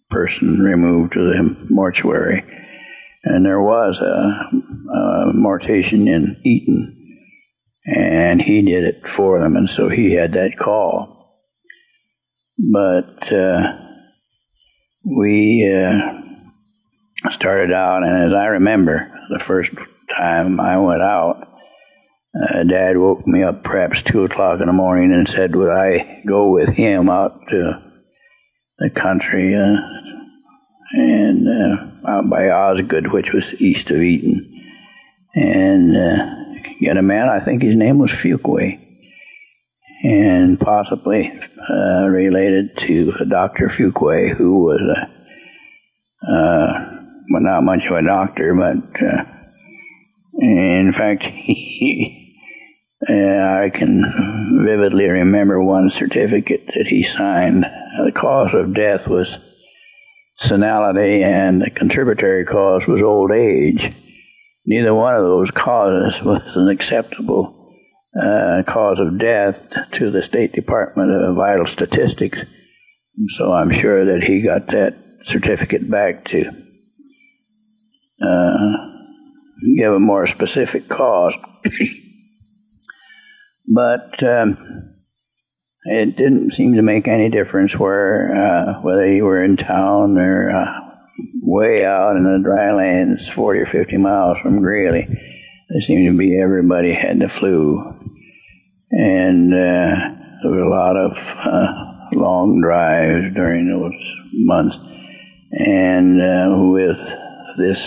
person 0.09 0.59
removed 0.59 1.13
to 1.13 1.19
the 1.19 1.67
mortuary. 1.69 2.43
And 3.23 3.45
there 3.45 3.61
was 3.61 3.99
a, 3.99 4.93
a 4.93 5.33
mortician 5.35 6.07
in 6.07 6.37
Eaton, 6.45 7.19
and 7.85 8.41
he 8.41 8.61
did 8.61 8.83
it 8.83 9.01
for 9.15 9.39
them, 9.39 9.55
and 9.55 9.69
so 9.75 9.89
he 9.89 10.13
had 10.13 10.33
that 10.33 10.57
call. 10.59 11.41
But 12.57 13.33
uh, 13.33 13.59
we 15.03 15.69
uh, 15.71 17.31
started 17.31 17.73
out, 17.73 18.03
and 18.03 18.31
as 18.31 18.35
I 18.35 18.45
remember, 18.45 19.11
the 19.29 19.43
first 19.47 19.71
time 20.17 20.59
I 20.59 20.77
went 20.77 21.01
out, 21.01 21.54
uh, 22.35 22.63
Dad 22.63 22.97
woke 22.97 23.25
me 23.25 23.43
up 23.43 23.63
perhaps 23.63 24.01
two 24.11 24.23
o'clock 24.23 24.59
in 24.59 24.67
the 24.67 24.73
morning 24.73 25.11
and 25.13 25.27
said, 25.35 25.55
"Would 25.55 25.71
I 25.71 26.21
go 26.27 26.49
with 26.51 26.69
him 26.69 27.09
out 27.09 27.39
to 27.49 27.71
the 28.79 28.89
country 28.89 29.55
uh, 29.55 29.77
and 30.93 31.47
uh, 31.47 32.09
out 32.09 32.29
by 32.29 32.49
Osgood, 32.49 33.11
which 33.11 33.27
was 33.33 33.43
east 33.59 33.89
of 33.89 34.01
Eaton, 34.01 34.51
and 35.33 35.95
uh, 35.95 36.25
get 36.81 36.97
a 36.97 37.01
man? 37.01 37.29
I 37.29 37.43
think 37.43 37.61
his 37.63 37.75
name 37.75 37.99
was 37.99 38.11
Fuquay." 38.11 38.81
And 40.03 40.59
possibly 40.59 41.31
uh, 41.31 42.07
related 42.07 42.77
to 42.85 43.13
Dr. 43.29 43.69
Fuquay, 43.69 44.35
who 44.35 44.59
was 44.59 44.81
a 44.81 45.15
uh, 46.31 46.95
well, 47.31 47.41
not 47.41 47.63
much 47.63 47.83
of 47.89 47.95
a 47.95 48.05
doctor, 48.05 48.53
but 48.53 49.01
uh, 49.01 49.23
in 50.39 50.93
fact, 50.95 51.23
he, 51.45 52.24
I 53.07 53.69
can 53.73 54.01
vividly 54.65 55.05
remember 55.05 55.63
one 55.63 55.91
certificate 55.97 56.65
that 56.67 56.87
he 56.87 57.05
signed. 57.17 57.63
The 57.63 58.11
cause 58.11 58.49
of 58.53 58.73
death 58.73 59.07
was 59.07 59.27
senility, 60.39 61.21
and 61.23 61.61
the 61.61 61.69
contributory 61.75 62.45
cause 62.45 62.83
was 62.87 63.01
old 63.01 63.31
age. 63.31 63.95
Neither 64.65 64.93
one 64.93 65.15
of 65.15 65.23
those 65.23 65.49
causes 65.51 66.15
was 66.23 66.41
an 66.55 66.69
acceptable 66.69 67.73
uh, 68.17 68.63
cause 68.67 68.97
of 68.99 69.19
death 69.19 69.55
to 69.99 70.11
the 70.11 70.23
State 70.27 70.53
Department 70.53 71.11
of 71.11 71.35
Vital 71.35 71.67
Statistics. 71.73 72.37
So 73.37 73.51
I'm 73.51 73.71
sure 73.71 74.05
that 74.05 74.23
he 74.25 74.41
got 74.41 74.67
that 74.67 74.95
certificate 75.27 75.89
back 75.89 76.25
to 76.25 76.41
uh, 78.21 78.71
give 79.77 79.93
a 79.93 79.99
more 79.99 80.27
specific 80.27 80.89
cause. 80.89 81.33
but 83.67 84.23
um, 84.23 84.95
it 85.85 86.17
didn't 86.17 86.53
seem 86.53 86.75
to 86.75 86.81
make 86.81 87.07
any 87.07 87.29
difference 87.29 87.73
where 87.77 88.31
uh, 88.33 88.81
whether 88.81 89.11
you 89.11 89.23
were 89.23 89.43
in 89.43 89.57
town 89.57 90.17
or 90.17 90.49
uh, 90.49 90.85
way 91.41 91.85
out 91.85 92.15
in 92.15 92.23
the 92.23 92.41
dry 92.43 92.73
lands, 92.73 93.21
40 93.35 93.59
or 93.59 93.67
50 93.71 93.97
miles 93.97 94.37
from 94.41 94.61
Greeley. 94.61 95.07
There 95.07 95.81
seemed 95.87 96.11
to 96.11 96.17
be 96.17 96.39
everybody 96.41 96.93
had 96.93 97.19
the 97.19 97.29
flu, 97.39 97.81
and 98.91 99.53
uh, 99.53 99.95
there 100.41 100.51
were 100.51 100.63
a 100.63 100.69
lot 100.69 100.95
of 100.95 101.11
uh, 101.11 102.19
long 102.19 102.61
drives 102.61 103.33
during 103.35 103.67
those 103.69 103.93
months, 104.33 104.75
and 105.51 106.21
uh, 106.21 106.71
with 106.71 106.97
this 107.57 107.81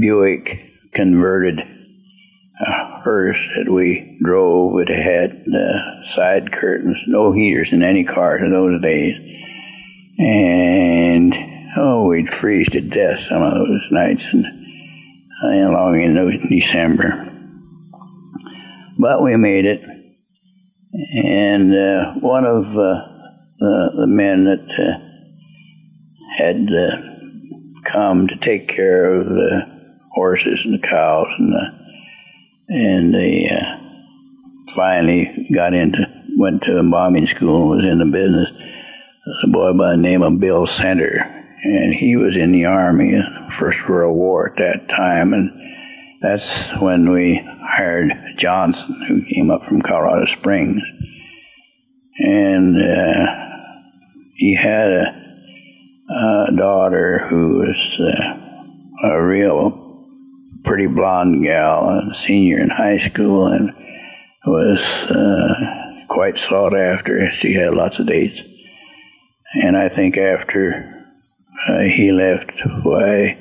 Buick 0.00 0.48
converted 0.94 1.60
uh, 1.60 2.93
hearse 3.04 3.38
that 3.56 3.70
we 3.70 4.18
drove. 4.24 4.80
It 4.80 4.88
had 4.88 5.44
uh, 5.46 6.14
side 6.16 6.52
curtains, 6.52 6.96
no 7.06 7.32
heaters 7.32 7.68
in 7.70 7.82
any 7.82 8.04
car 8.04 8.38
in 8.38 8.50
those 8.50 8.80
days. 8.80 9.14
And, 10.16 11.34
oh, 11.76 12.06
we'd 12.06 12.32
freeze 12.40 12.68
to 12.70 12.80
death 12.80 13.18
some 13.28 13.42
of 13.42 13.52
those 13.52 13.88
nights 13.90 14.24
and 14.32 14.46
uh, 14.46 15.70
along 15.70 16.00
in 16.00 16.58
December. 16.58 17.30
But 18.98 19.22
we 19.22 19.36
made 19.36 19.66
it. 19.66 19.82
And 20.92 21.72
uh, 21.72 22.20
one 22.20 22.44
of 22.44 22.64
uh, 22.64 22.94
the, 23.58 23.88
the 23.98 24.06
men 24.06 24.44
that 24.44 24.68
uh, 24.78 24.98
had 26.38 26.56
uh, 26.56 27.90
come 27.92 28.28
to 28.28 28.36
take 28.36 28.68
care 28.68 29.20
of 29.20 29.26
the 29.26 29.60
horses 30.12 30.60
and 30.64 30.74
the 30.74 30.86
cows 30.86 31.26
and 31.38 31.52
the 31.52 31.83
and 32.68 33.14
they 33.14 33.46
uh, 33.50 34.74
finally 34.74 35.48
got 35.54 35.74
into 35.74 35.98
went 36.36 36.62
to 36.62 36.72
an 36.72 36.78
embalming 36.78 37.26
school 37.28 37.72
and 37.72 37.82
was 37.82 37.90
in 37.90 37.98
the 37.98 38.04
business. 38.04 38.48
There's 39.24 39.44
a 39.44 39.52
boy 39.52 39.72
by 39.72 39.92
the 39.92 40.02
name 40.02 40.22
of 40.22 40.40
Bill 40.40 40.66
Center, 40.66 41.44
and 41.62 41.94
he 41.94 42.16
was 42.16 42.36
in 42.36 42.52
the 42.52 42.66
army, 42.66 43.14
First 43.58 43.78
World 43.88 44.16
War 44.16 44.50
at 44.50 44.56
that 44.56 44.88
time, 44.88 45.32
and 45.32 45.50
that's 46.20 46.82
when 46.82 47.10
we 47.12 47.40
hired 47.62 48.12
Johnson, 48.38 49.04
who 49.08 49.34
came 49.34 49.50
up 49.50 49.62
from 49.68 49.82
Colorado 49.82 50.26
Springs, 50.38 50.82
and 52.18 52.76
uh, 52.76 53.26
he 54.36 54.56
had 54.56 54.90
a, 54.90 55.04
a 56.10 56.56
daughter 56.56 57.26
who 57.30 57.58
was 57.58 57.98
uh, 58.00 59.08
a 59.08 59.22
real 59.22 59.83
pretty 60.64 60.86
blonde 60.86 61.44
gal, 61.44 61.88
a 61.88 62.14
senior 62.26 62.58
in 62.58 62.70
high 62.70 63.08
school, 63.08 63.46
and 63.52 63.70
was 64.46 64.80
uh, 65.10 66.06
quite 66.08 66.38
sought 66.48 66.76
after. 66.76 67.30
She 67.40 67.54
had 67.54 67.74
lots 67.74 67.98
of 67.98 68.06
dates. 68.06 68.38
And 69.54 69.76
I 69.76 69.88
think 69.88 70.16
after 70.16 71.04
uh, 71.68 71.82
he 71.96 72.10
left, 72.12 72.52
why 72.82 73.38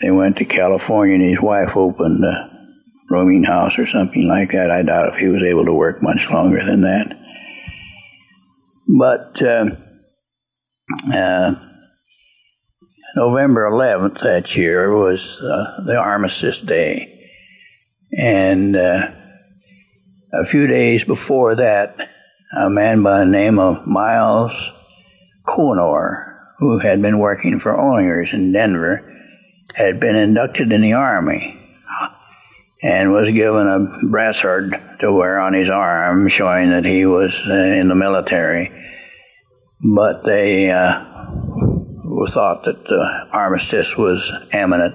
they 0.00 0.10
went 0.10 0.36
to 0.36 0.44
California, 0.44 1.16
and 1.16 1.28
his 1.28 1.42
wife 1.42 1.76
opened 1.76 2.24
a 2.24 2.50
rooming 3.10 3.44
house 3.44 3.72
or 3.76 3.86
something 3.86 4.28
like 4.28 4.52
that. 4.52 4.70
I 4.70 4.82
doubt 4.82 5.14
if 5.14 5.20
he 5.20 5.26
was 5.26 5.42
able 5.48 5.64
to 5.64 5.72
work 5.72 6.02
much 6.02 6.20
longer 6.30 6.60
than 6.64 6.82
that. 6.82 7.16
But 8.86 9.42
uh, 9.42 9.64
uh, 11.16 11.69
November 13.16 13.68
11th 13.70 14.20
that 14.22 14.50
year 14.54 14.94
was 14.94 15.18
uh, 15.18 15.84
the 15.84 15.96
Armistice 15.96 16.58
Day. 16.66 17.18
And 18.12 18.76
uh, 18.76 19.06
a 20.32 20.46
few 20.50 20.66
days 20.66 21.02
before 21.04 21.56
that, 21.56 21.96
a 22.56 22.70
man 22.70 23.02
by 23.02 23.20
the 23.20 23.30
name 23.30 23.58
of 23.58 23.86
Miles 23.86 24.52
Kohinoor, 25.46 26.36
who 26.58 26.78
had 26.78 27.02
been 27.02 27.18
working 27.18 27.60
for 27.60 27.72
Olinger's 27.72 28.30
in 28.32 28.52
Denver, 28.52 29.06
had 29.74 30.00
been 30.00 30.16
inducted 30.16 30.72
in 30.72 30.82
the 30.82 30.92
Army 30.92 31.56
and 32.82 33.12
was 33.12 33.32
given 33.34 33.66
a 33.66 34.08
brassard 34.08 34.72
to 35.00 35.12
wear 35.12 35.40
on 35.40 35.52
his 35.52 35.68
arm, 35.68 36.28
showing 36.28 36.70
that 36.70 36.84
he 36.84 37.04
was 37.06 37.30
uh, 37.46 37.52
in 37.52 37.88
the 37.88 37.94
military. 37.94 38.70
But 39.82 40.22
they 40.24 40.70
uh, 40.70 41.09
thought 42.28 42.64
that 42.64 42.84
the 42.84 43.04
armistice 43.32 43.88
was 43.96 44.20
imminent. 44.52 44.94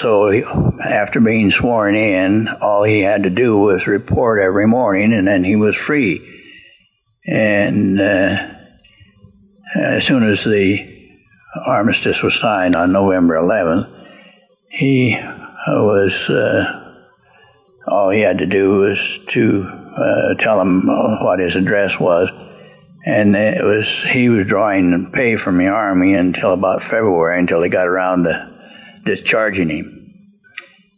So 0.00 0.30
he, 0.30 0.42
after 0.84 1.20
being 1.20 1.50
sworn 1.50 1.96
in, 1.96 2.48
all 2.60 2.84
he 2.84 3.00
had 3.00 3.24
to 3.24 3.30
do 3.30 3.56
was 3.56 3.86
report 3.86 4.40
every 4.40 4.66
morning, 4.66 5.12
and 5.12 5.26
then 5.26 5.44
he 5.44 5.56
was 5.56 5.74
free. 5.86 6.20
And 7.26 8.00
uh, 8.00 8.36
as 9.80 10.06
soon 10.06 10.30
as 10.30 10.42
the 10.44 10.76
armistice 11.66 12.16
was 12.22 12.38
signed 12.40 12.76
on 12.76 12.92
November 12.92 13.34
11th, 13.34 13.88
he 14.70 15.16
was 15.68 16.12
uh, 16.28 16.82
all 17.90 18.10
he 18.10 18.20
had 18.20 18.38
to 18.38 18.46
do 18.46 18.70
was 18.70 18.98
to 19.34 19.64
uh, 19.66 20.42
tell 20.42 20.60
him 20.60 20.86
what 21.22 21.38
his 21.40 21.54
address 21.56 21.92
was, 22.00 22.28
and 23.04 23.34
it 23.34 23.62
was 23.62 23.84
he 24.12 24.28
was 24.28 24.46
drawing 24.46 25.10
pay 25.12 25.36
from 25.36 25.58
the 25.58 25.66
army 25.66 26.14
until 26.14 26.54
about 26.54 26.82
February 26.82 27.38
until 27.40 27.60
they 27.60 27.68
got 27.68 27.88
around 27.88 28.24
to 28.24 28.50
discharging 29.04 29.68
him. 29.68 29.98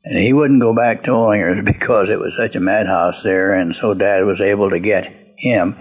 And 0.04 0.18
he 0.18 0.34
wouldn't 0.34 0.60
go 0.60 0.74
back 0.74 1.04
to 1.04 1.10
Olinger's 1.10 1.64
because 1.64 2.08
it 2.10 2.18
was 2.18 2.32
such 2.38 2.54
a 2.54 2.60
madhouse 2.60 3.22
there, 3.24 3.54
and 3.54 3.74
so 3.80 3.94
Dad 3.94 4.24
was 4.24 4.40
able 4.40 4.70
to 4.70 4.80
get 4.80 5.04
him, 5.38 5.76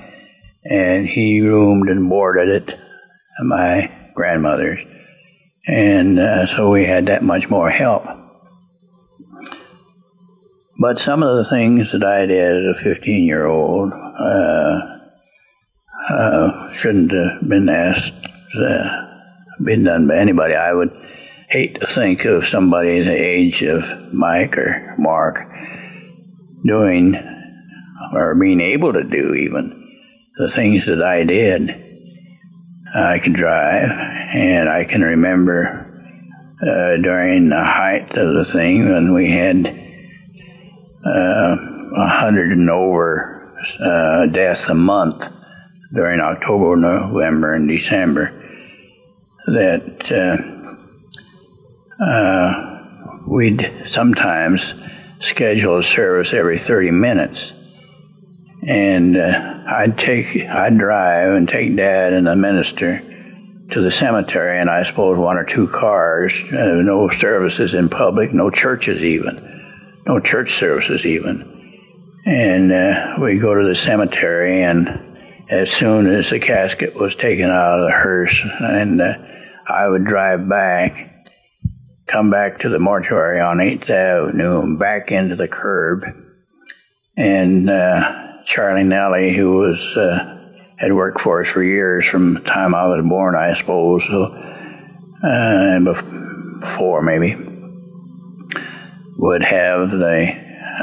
and 0.63 1.08
he 1.08 1.42
roomed 1.42 1.89
and 1.89 2.10
boarded 2.10 2.70
at 2.70 3.46
my 3.46 3.92
grandmother's, 4.15 4.80
and 5.68 6.20
uh, 6.20 6.56
so 6.56 6.70
we 6.70 6.86
had 6.86 7.08
that 7.08 7.24
much 7.24 7.50
more 7.50 7.70
help. 7.70 8.03
But 10.80 11.00
some 11.06 11.22
of 11.22 11.44
the 11.44 11.50
things 11.50 11.88
that 11.92 12.03
I 12.03 12.25
did 12.25 12.70
as 12.70 12.75
a 12.77 12.96
15 12.96 13.25
year 13.25 13.46
old 13.46 13.92
uh, 13.92 14.92
uh, 16.10 16.74
shouldn't 16.81 17.12
have 17.12 17.50
been 17.50 17.69
asked, 17.69 18.12
uh, 18.57 19.63
been 19.63 19.83
done 19.83 20.07
by 20.07 20.17
anybody. 20.17 20.55
I 20.55 20.74
would 20.74 20.91
hate 21.50 21.75
to 21.75 21.88
think 21.95 22.25
of 22.25 22.43
somebody 22.51 23.03
the 23.03 23.12
age 23.12 23.62
of 23.62 24.13
Mike 24.13 24.57
or 24.57 24.95
Mark 24.98 25.38
doing 26.65 27.15
or 28.13 28.36
being 28.36 28.60
able 28.60 28.93
to 28.93 29.03
do 29.03 29.33
even 29.36 29.91
the 30.38 30.51
things 30.55 30.83
that 30.88 31.01
I 31.01 31.24
did. 31.24 31.69
I 32.95 33.17
could 33.24 33.33
drive, 33.33 33.89
and 33.89 34.69
I 34.69 34.86
can 34.86 35.01
remember 35.01 35.93
uh, 36.62 37.01
during 37.01 37.50
the 37.50 37.63
height 37.63 38.10
of 38.15 38.33
the 38.33 38.45
thing 38.53 38.91
when 38.91 39.13
we 39.13 39.31
had 39.31 39.65
uh, 41.05 41.10
a 41.10 42.05
uh, 42.05 42.19
hundred 42.19 42.51
and 42.51 42.69
over 42.69 43.51
uh, 43.79 44.31
deaths 44.31 44.62
a 44.69 44.75
month 44.75 45.22
during 45.93 46.19
October, 46.19 46.75
November, 46.75 47.53
and 47.53 47.67
December. 47.67 48.39
That 49.45 50.38
uh, 52.00 52.03
uh, 52.03 52.51
we'd 53.27 53.62
sometimes 53.91 54.62
schedule 55.21 55.79
a 55.79 55.83
service 55.95 56.29
every 56.33 56.62
30 56.65 56.91
minutes. 56.91 57.39
And 58.67 59.17
uh, 59.17 59.63
I'd 59.77 59.97
take, 59.97 60.25
I'd 60.50 60.77
drive 60.77 61.33
and 61.33 61.47
take 61.47 61.75
Dad 61.75 62.13
and 62.13 62.25
the 62.25 62.35
minister 62.35 63.01
to 63.71 63.81
the 63.81 63.91
cemetery, 64.00 64.59
and 64.59 64.69
I 64.69 64.83
suppose 64.89 65.17
one 65.17 65.38
or 65.38 65.45
two 65.45 65.67
cars. 65.67 66.31
Uh, 66.47 66.81
no 66.83 67.09
services 67.19 67.73
in 67.73 67.89
public, 67.89 68.33
no 68.33 68.50
churches 68.50 69.01
even, 69.01 70.01
no 70.05 70.19
church 70.19 70.50
services 70.59 71.05
even. 71.05 71.50
And 72.25 72.71
uh, 72.71 73.21
we 73.21 73.38
go 73.39 73.53
to 73.53 73.67
the 73.67 73.75
cemetery, 73.85 74.63
and 74.63 75.12
as 75.50 75.67
soon 75.79 76.13
as 76.13 76.29
the 76.29 76.39
casket 76.39 76.95
was 76.95 77.13
taken 77.21 77.50
out 77.50 77.79
of 77.79 77.88
the 77.88 77.91
hearse, 77.91 78.35
and 78.59 79.01
uh, 79.01 79.13
I 79.67 79.88
would 79.88 80.05
drive 80.05 80.47
back 80.47 81.13
come 82.13 82.29
back 82.29 82.59
to 82.59 82.69
the 82.69 82.79
mortuary 82.79 83.39
on 83.39 83.57
8th 83.57 83.89
Avenue 83.89 84.62
and 84.62 84.79
back 84.79 85.09
into 85.09 85.35
the 85.35 85.47
curb. 85.47 86.03
And 87.17 87.69
uh, 87.69 87.99
Charlie 88.47 88.84
Nellie, 88.84 89.36
who 89.36 89.51
was 89.58 89.79
uh, 89.97 90.34
had 90.77 90.93
worked 90.93 91.21
for 91.21 91.43
us 91.43 91.51
for 91.53 91.63
years 91.63 92.06
from 92.12 92.36
the 92.36 92.39
time 92.41 92.75
I 92.75 92.86
was 92.88 93.06
born, 93.08 93.36
I 93.36 93.60
suppose, 93.60 94.01
so, 94.10 94.23
uh, 95.25 95.79
before 96.60 97.01
maybe, 97.01 97.36
would 99.17 99.43
have 99.43 99.89
the 99.89 100.27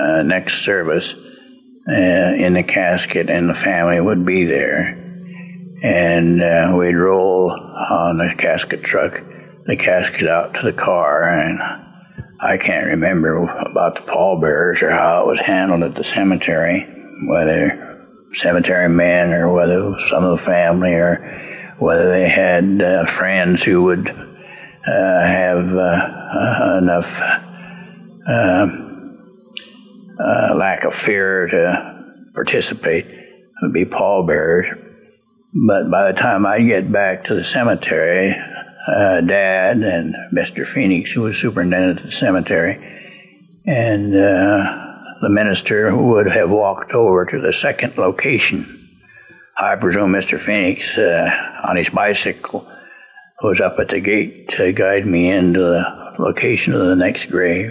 uh, 0.00 0.22
next 0.22 0.64
service 0.64 1.04
uh, 1.88 2.46
in 2.46 2.54
the 2.54 2.62
casket, 2.62 3.30
and 3.30 3.48
the 3.48 3.60
family 3.64 4.00
would 4.00 4.24
be 4.24 4.44
there. 4.44 4.96
And 5.82 6.42
uh, 6.42 6.76
we'd 6.76 6.94
roll 6.94 7.50
on 7.50 8.18
the 8.18 8.34
casket 8.36 8.82
truck 8.84 9.12
the 9.66 9.76
casket 9.76 10.28
out 10.28 10.52
to 10.54 10.60
the 10.64 10.76
car, 10.76 11.28
and 11.28 11.58
I 12.40 12.56
can't 12.56 12.86
remember 12.86 13.36
about 13.42 13.94
the 13.94 14.10
pallbearers 14.10 14.82
or 14.82 14.90
how 14.90 15.22
it 15.22 15.26
was 15.26 15.40
handled 15.44 15.82
at 15.82 15.94
the 15.94 16.04
cemetery, 16.14 16.86
whether 17.28 17.90
cemetery 18.42 18.88
men 18.88 19.32
or 19.32 19.52
whether 19.52 19.92
some 20.10 20.24
of 20.24 20.38
the 20.38 20.44
family 20.44 20.90
or 20.90 21.76
whether 21.78 22.10
they 22.10 22.28
had 22.28 22.80
uh, 22.82 23.18
friends 23.18 23.62
who 23.62 23.82
would 23.84 24.08
uh, 24.08 25.26
have 25.26 25.66
uh, 25.66 26.78
enough 26.78 27.40
um, 28.28 28.89
uh, 30.20 30.54
lack 30.56 30.84
of 30.84 30.92
fear 31.06 31.46
to 31.46 32.32
participate. 32.34 33.06
Would 33.62 33.72
be 33.72 33.84
pallbearers. 33.84 34.66
But 35.52 35.90
by 35.90 36.12
the 36.12 36.18
time 36.18 36.46
I 36.46 36.60
get 36.60 36.92
back 36.92 37.24
to 37.24 37.34
the 37.34 37.44
cemetery, 37.52 38.34
uh, 38.34 39.20
Dad 39.26 39.76
and 39.76 40.14
Mr. 40.32 40.72
Phoenix, 40.72 41.10
who 41.12 41.22
was 41.22 41.34
superintendent 41.42 41.98
of 41.98 42.06
the 42.06 42.16
cemetery, 42.20 42.78
and 43.66 44.14
uh, 44.14 44.90
the 45.20 45.28
minister 45.28 45.94
would 45.94 46.26
have 46.30 46.48
walked 46.48 46.92
over 46.92 47.26
to 47.26 47.40
the 47.40 47.52
second 47.60 47.98
location. 47.98 48.88
I 49.58 49.76
presume 49.76 50.12
Mr. 50.12 50.44
Phoenix, 50.44 50.80
uh, 50.96 51.68
on 51.68 51.76
his 51.76 51.88
bicycle, 51.94 52.66
was 53.42 53.60
up 53.64 53.76
at 53.78 53.88
the 53.88 54.00
gate 54.00 54.48
to 54.56 54.72
guide 54.72 55.06
me 55.06 55.30
into 55.30 55.58
the 55.58 56.22
location 56.22 56.72
of 56.74 56.86
the 56.86 56.96
next 56.96 57.30
grave. 57.30 57.70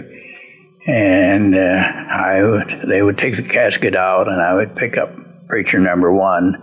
And 0.86 1.54
uh, 1.54 1.58
I 1.58 2.42
would, 2.42 2.88
they 2.88 3.02
would 3.02 3.18
take 3.18 3.36
the 3.36 3.48
casket 3.48 3.94
out, 3.94 4.28
and 4.28 4.40
I 4.40 4.54
would 4.54 4.76
pick 4.76 4.96
up 4.96 5.10
preacher 5.48 5.78
number 5.78 6.12
one 6.12 6.54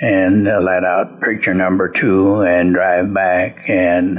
and 0.00 0.48
uh, 0.48 0.60
let 0.60 0.84
out 0.84 1.20
preacher 1.20 1.52
number 1.52 1.92
two 2.00 2.40
and 2.40 2.72
drive 2.72 3.12
back 3.12 3.68
and 3.68 4.18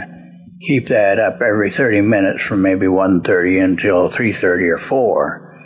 keep 0.68 0.90
that 0.90 1.20
up 1.20 1.42
every 1.42 1.74
30 1.76 2.02
minutes 2.02 2.44
from 2.48 2.62
maybe 2.62 2.86
1.30 2.86 3.64
until 3.64 4.12
3.30 4.12 4.78
or 4.78 4.88
4, 4.88 5.58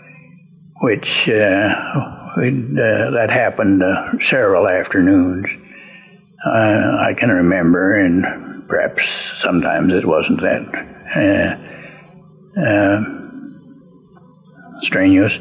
which 0.82 1.08
uh, 1.28 1.32
uh, 1.32 3.12
that 3.12 3.28
happened 3.30 3.82
uh, 3.84 4.12
several 4.30 4.68
afternoons. 4.68 5.46
I 6.46 7.14
can 7.20 7.30
remember, 7.30 8.00
and 8.00 8.68
perhaps 8.68 9.02
sometimes 9.42 9.92
it 9.94 10.06
wasn't 10.08 10.42
that 10.42 10.66
uh, 11.18 12.62
uh, 12.62 13.25
strenuous, 14.82 15.34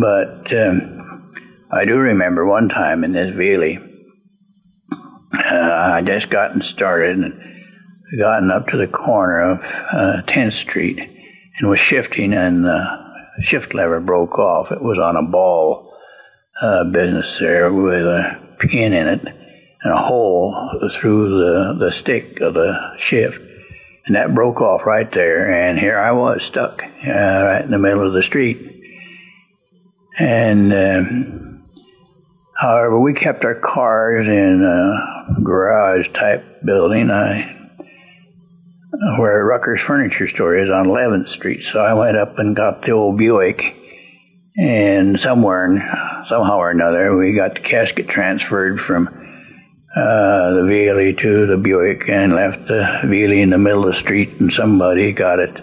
but 0.00 0.52
um, 0.56 1.32
I 1.70 1.84
do 1.84 1.96
remember 1.96 2.46
one 2.46 2.68
time 2.68 3.04
in 3.04 3.12
this 3.12 3.34
Velie, 3.36 3.78
uh, 5.34 5.54
I 5.54 6.02
just 6.04 6.30
gotten 6.30 6.62
started 6.62 7.18
and 7.18 7.32
gotten 8.18 8.50
up 8.50 8.66
to 8.68 8.78
the 8.78 8.86
corner 8.86 9.52
of 9.52 9.58
uh, 9.58 10.22
10th 10.28 10.62
Street 10.62 10.98
and 10.98 11.70
was 11.70 11.78
shifting, 11.78 12.32
and 12.32 12.64
the 12.64 12.84
shift 13.42 13.74
lever 13.74 14.00
broke 14.00 14.38
off. 14.38 14.70
It 14.70 14.82
was 14.82 14.98
on 14.98 15.16
a 15.16 15.30
ball 15.30 15.92
uh, 16.62 16.84
business 16.84 17.36
there 17.40 17.72
with 17.72 18.04
a 18.04 18.56
pin 18.60 18.92
in 18.92 19.08
it 19.08 19.20
and 19.82 19.94
a 19.94 20.02
hole 20.02 20.70
through 21.00 21.28
the, 21.28 21.86
the 21.86 21.92
stick 22.00 22.40
of 22.40 22.54
the 22.54 22.72
shift. 23.08 23.36
And 24.08 24.16
that 24.16 24.34
broke 24.34 24.60
off 24.60 24.80
right 24.84 25.08
there, 25.12 25.68
and 25.68 25.78
here 25.78 25.98
I 25.98 26.12
was 26.12 26.40
stuck 26.50 26.82
uh, 26.82 27.10
right 27.12 27.62
in 27.64 27.70
the 27.70 27.78
middle 27.78 28.06
of 28.06 28.14
the 28.14 28.26
street. 28.26 28.58
And 30.18 30.72
um, 30.72 31.48
However, 32.58 32.98
we 32.98 33.14
kept 33.14 33.44
our 33.44 33.54
cars 33.54 34.26
in 34.26 34.64
a 34.64 35.40
garage 35.42 36.06
type 36.12 36.64
building 36.64 37.08
I, 37.08 37.54
where 39.16 39.44
Rucker's 39.44 39.80
Furniture 39.86 40.28
Store 40.34 40.58
is 40.58 40.68
on 40.68 40.86
11th 40.86 41.36
Street. 41.36 41.64
So 41.72 41.78
I 41.78 41.94
went 41.94 42.16
up 42.16 42.36
and 42.36 42.56
got 42.56 42.82
the 42.82 42.90
old 42.90 43.16
Buick, 43.16 43.60
and 44.56 45.20
somewhere, 45.20 45.68
somehow 46.28 46.56
or 46.58 46.72
another, 46.72 47.16
we 47.16 47.32
got 47.32 47.54
the 47.54 47.60
casket 47.60 48.08
transferred 48.08 48.80
from 48.80 49.08
uh, 49.98 50.54
the 50.54 50.66
Velie 50.68 51.16
to 51.20 51.46
the 51.46 51.60
Buick 51.62 52.08
and 52.08 52.34
left 52.34 52.68
the 52.68 52.84
Velie 53.04 53.42
in 53.42 53.50
the 53.50 53.58
middle 53.58 53.88
of 53.88 53.94
the 53.94 54.00
street, 54.00 54.30
and 54.38 54.52
somebody 54.56 55.12
got 55.12 55.38
it 55.40 55.56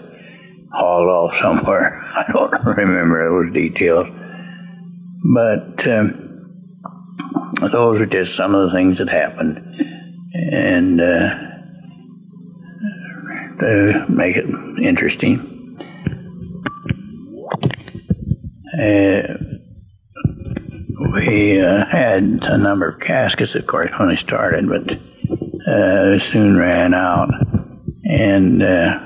hauled 0.72 1.08
off 1.08 1.32
somewhere. 1.42 2.02
I 2.16 2.30
don't 2.32 2.64
remember 2.64 3.44
those 3.44 3.54
details. 3.54 4.06
But. 5.24 5.88
Um, 5.88 6.26
those 7.60 8.00
are 8.00 8.06
just 8.06 8.36
some 8.36 8.54
of 8.54 8.68
the 8.68 8.76
things 8.76 8.98
that 8.98 9.08
happened. 9.08 9.58
And 10.34 11.00
uh, 11.00 11.28
to 13.60 14.06
make 14.10 14.36
it 14.36 14.44
interesting. 14.84 15.52
Uh, 18.74 19.45
we 21.26 21.60
uh, 21.60 21.84
had 21.90 22.22
a 22.42 22.58
number 22.58 22.88
of 22.88 23.00
caskets, 23.00 23.54
of 23.54 23.66
course, 23.66 23.90
when 23.98 24.10
he 24.10 24.22
started, 24.24 24.66
but 24.68 24.92
uh, 24.92 26.32
soon 26.32 26.56
ran 26.56 26.94
out. 26.94 27.28
And 28.04 28.62
uh, 28.62 28.98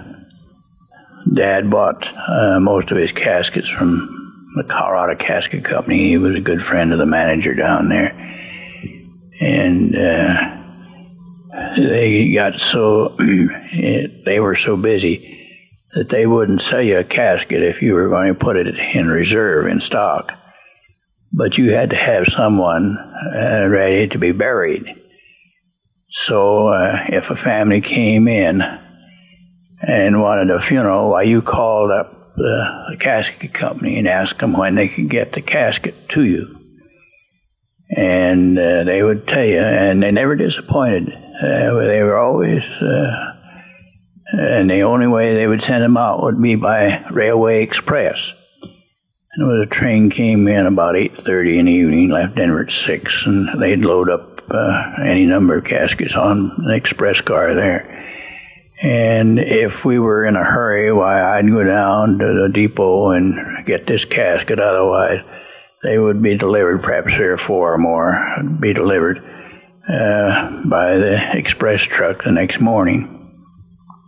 Dad 1.35 1.71
bought 1.71 2.03
uh, 2.05 2.61
most 2.61 2.91
of 2.91 2.99
his 2.99 3.13
caskets 3.13 3.69
from 3.79 4.53
the 4.57 4.65
Colorado 4.65 5.23
Casket 5.23 5.65
Company. 5.65 6.11
He 6.11 6.19
was 6.19 6.35
a 6.37 6.41
good 6.41 6.61
friend 6.69 6.93
of 6.93 6.99
the 6.99 7.07
manager 7.07 7.55
down 7.55 7.89
there. 7.89 8.11
And 9.41 9.97
uh, 9.97 10.61
they 11.77 12.35
got 12.35 12.53
so, 12.73 13.17
they 14.27 14.41
were 14.41 14.57
so 14.57 14.77
busy 14.77 15.37
that 15.95 16.09
they 16.11 16.27
wouldn't 16.27 16.61
sell 16.63 16.83
you 16.83 16.99
a 16.99 17.05
casket 17.05 17.63
if 17.63 17.83
you 17.83 17.95
were 17.95 18.09
going 18.09 18.35
to 18.35 18.39
put 18.39 18.57
it 18.57 18.67
in 18.67 19.07
reserve 19.07 19.67
in 19.67 19.81
stock. 19.81 20.31
But 21.33 21.57
you 21.57 21.73
had 21.73 21.90
to 21.90 21.97
have 21.97 22.25
someone 22.37 22.97
uh, 22.99 23.66
ready 23.69 24.09
to 24.09 24.19
be 24.19 24.33
buried. 24.33 24.85
So 26.27 26.69
uh, 26.69 27.05
if 27.09 27.25
a 27.31 27.43
family 27.43 27.81
came 27.81 28.27
in 28.27 28.61
and 29.81 30.21
wanted 30.21 30.51
a 30.51 30.66
funeral, 30.66 31.11
why 31.11 31.23
you 31.23 31.40
called 31.40 31.90
up 31.93 32.35
the, 32.37 32.64
the 32.90 32.97
casket 32.97 33.55
company 33.55 33.99
and 33.99 34.09
asked 34.09 34.38
them 34.40 34.57
when 34.57 34.75
they 34.75 34.88
could 34.88 35.11
get 35.11 35.33
the 35.33 35.43
casket 35.43 35.95
to 36.14 36.25
you. 36.25 36.57
And 37.90 38.59
uh, 38.59 38.85
they 38.85 39.03
would 39.03 39.27
tell 39.27 39.45
you, 39.45 39.61
and 39.61 40.03
they 40.03 40.11
never 40.11 40.37
disappointed. 40.37 41.09
Uh, 41.09 41.75
they 41.87 42.03
were 42.03 42.19
always 42.19 42.62
uh, 42.81 43.31
and 44.33 44.71
the 44.71 44.83
only 44.83 45.07
way 45.07 45.35
they 45.35 45.47
would 45.47 45.62
send 45.62 45.83
them 45.83 45.97
out 45.97 46.23
would 46.23 46.40
be 46.40 46.55
by 46.55 47.05
railway 47.11 47.62
express. 47.62 48.16
And 49.33 49.47
when 49.47 49.61
the 49.61 49.75
train 49.75 50.11
came 50.11 50.49
in 50.49 50.66
about 50.66 50.97
8.30 50.97 51.61
in 51.61 51.66
the 51.66 51.73
evening, 51.73 52.11
left 52.11 52.35
Denver 52.35 52.62
at 52.62 52.73
6, 52.87 53.23
and 53.27 53.62
they'd 53.62 53.79
load 53.79 54.11
up 54.11 54.40
uh, 54.51 55.03
any 55.09 55.25
number 55.25 55.59
of 55.59 55.64
caskets 55.64 56.14
on 56.16 56.64
the 56.66 56.75
express 56.75 57.21
car 57.21 57.55
there. 57.55 57.97
And 58.83 59.38
if 59.38 59.85
we 59.85 60.01
were 60.01 60.25
in 60.25 60.35
a 60.35 60.43
hurry, 60.43 60.93
why, 60.93 61.38
I'd 61.38 61.49
go 61.49 61.62
down 61.62 62.19
to 62.19 62.25
the 62.25 62.51
depot 62.53 63.11
and 63.11 63.66
get 63.66 63.87
this 63.87 64.05
casket. 64.07 64.59
Otherwise, 64.59 65.21
they 65.85 65.99
would 65.99 66.23
be 66.23 66.37
delivered, 66.37 66.83
perhaps 66.83 67.14
three 67.14 67.27
or 67.27 67.38
four 67.47 67.75
or 67.75 67.79
more, 67.79 68.19
be 68.61 68.73
delivered 68.73 69.19
uh, 69.19 70.62
by 70.69 70.95
the 70.97 71.19
express 71.35 71.81
truck 71.97 72.25
the 72.25 72.33
next 72.33 72.61
morning. 72.61 73.16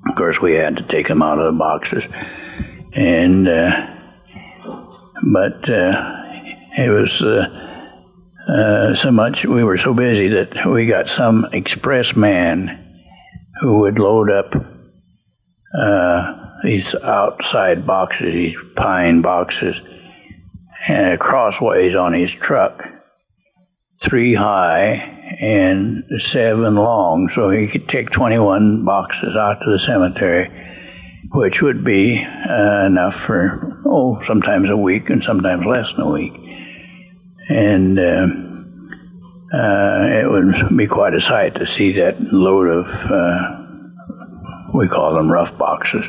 Of 0.09 0.17
course, 0.17 0.37
we 0.43 0.55
had 0.55 0.77
to 0.77 0.87
take 0.89 1.07
them 1.07 1.23
out 1.23 1.39
of 1.39 1.53
the 1.53 1.59
boxes, 1.59 2.03
and 2.93 3.47
uh, 3.47 3.92
but 5.23 5.69
uh, 5.69 5.93
it 6.79 6.91
was 6.91 7.23
uh, 7.23 8.53
uh, 8.53 9.03
so 9.03 9.11
much. 9.11 9.45
We 9.45 9.65
were 9.65 9.79
so 9.79 9.95
busy 9.95 10.29
that 10.31 10.71
we 10.71 10.87
got 10.87 11.07
some 11.17 11.47
express 11.53 12.15
man 12.17 12.79
who 13.61 13.81
would 13.81 13.99
load 13.99 14.31
up 14.31 14.53
these 16.65 16.85
outside 17.03 17.87
boxes, 17.87 18.33
these 18.33 18.57
pine 18.77 19.23
boxes, 19.23 19.75
and 20.89 21.19
crossways 21.19 21.95
on 21.97 22.13
his 22.13 22.31
truck, 22.43 22.81
three 24.09 24.35
high 24.35 25.13
and 25.41 26.05
seven 26.33 26.75
long, 26.75 27.31
so 27.35 27.51
he 27.51 27.69
could 27.69 27.89
take 27.89 28.11
21 28.11 28.85
boxes 28.85 29.35
out 29.37 29.59
to 29.61 29.71
the 29.71 29.83
cemetery, 29.87 30.51
which 31.33 31.61
would 31.63 31.85
be 31.85 32.23
uh, 32.23 32.87
enough 32.87 33.15
for, 33.27 33.72
oh, 33.87 34.21
sometimes 34.27 34.71
a 34.71 34.77
week 34.77 35.09
and 35.09 35.23
sometimes 35.27 35.65
less 35.67 35.87
than 35.97 36.07
a 36.07 36.11
week. 36.11 36.33
And 37.49 37.99
uh, 37.99 38.27
uh, 39.55 40.05
it 40.07 40.31
would 40.31 40.77
be 40.77 40.87
quite 40.87 41.15
a 41.15 41.21
sight 41.21 41.55
to 41.55 41.67
see 41.77 41.93
that 41.95 42.21
load 42.21 42.69
of, 42.69 42.87
uh, 42.87 43.59
we 44.75 44.89
call 44.89 45.15
them 45.15 45.31
rough 45.31 45.57
boxes, 45.59 46.05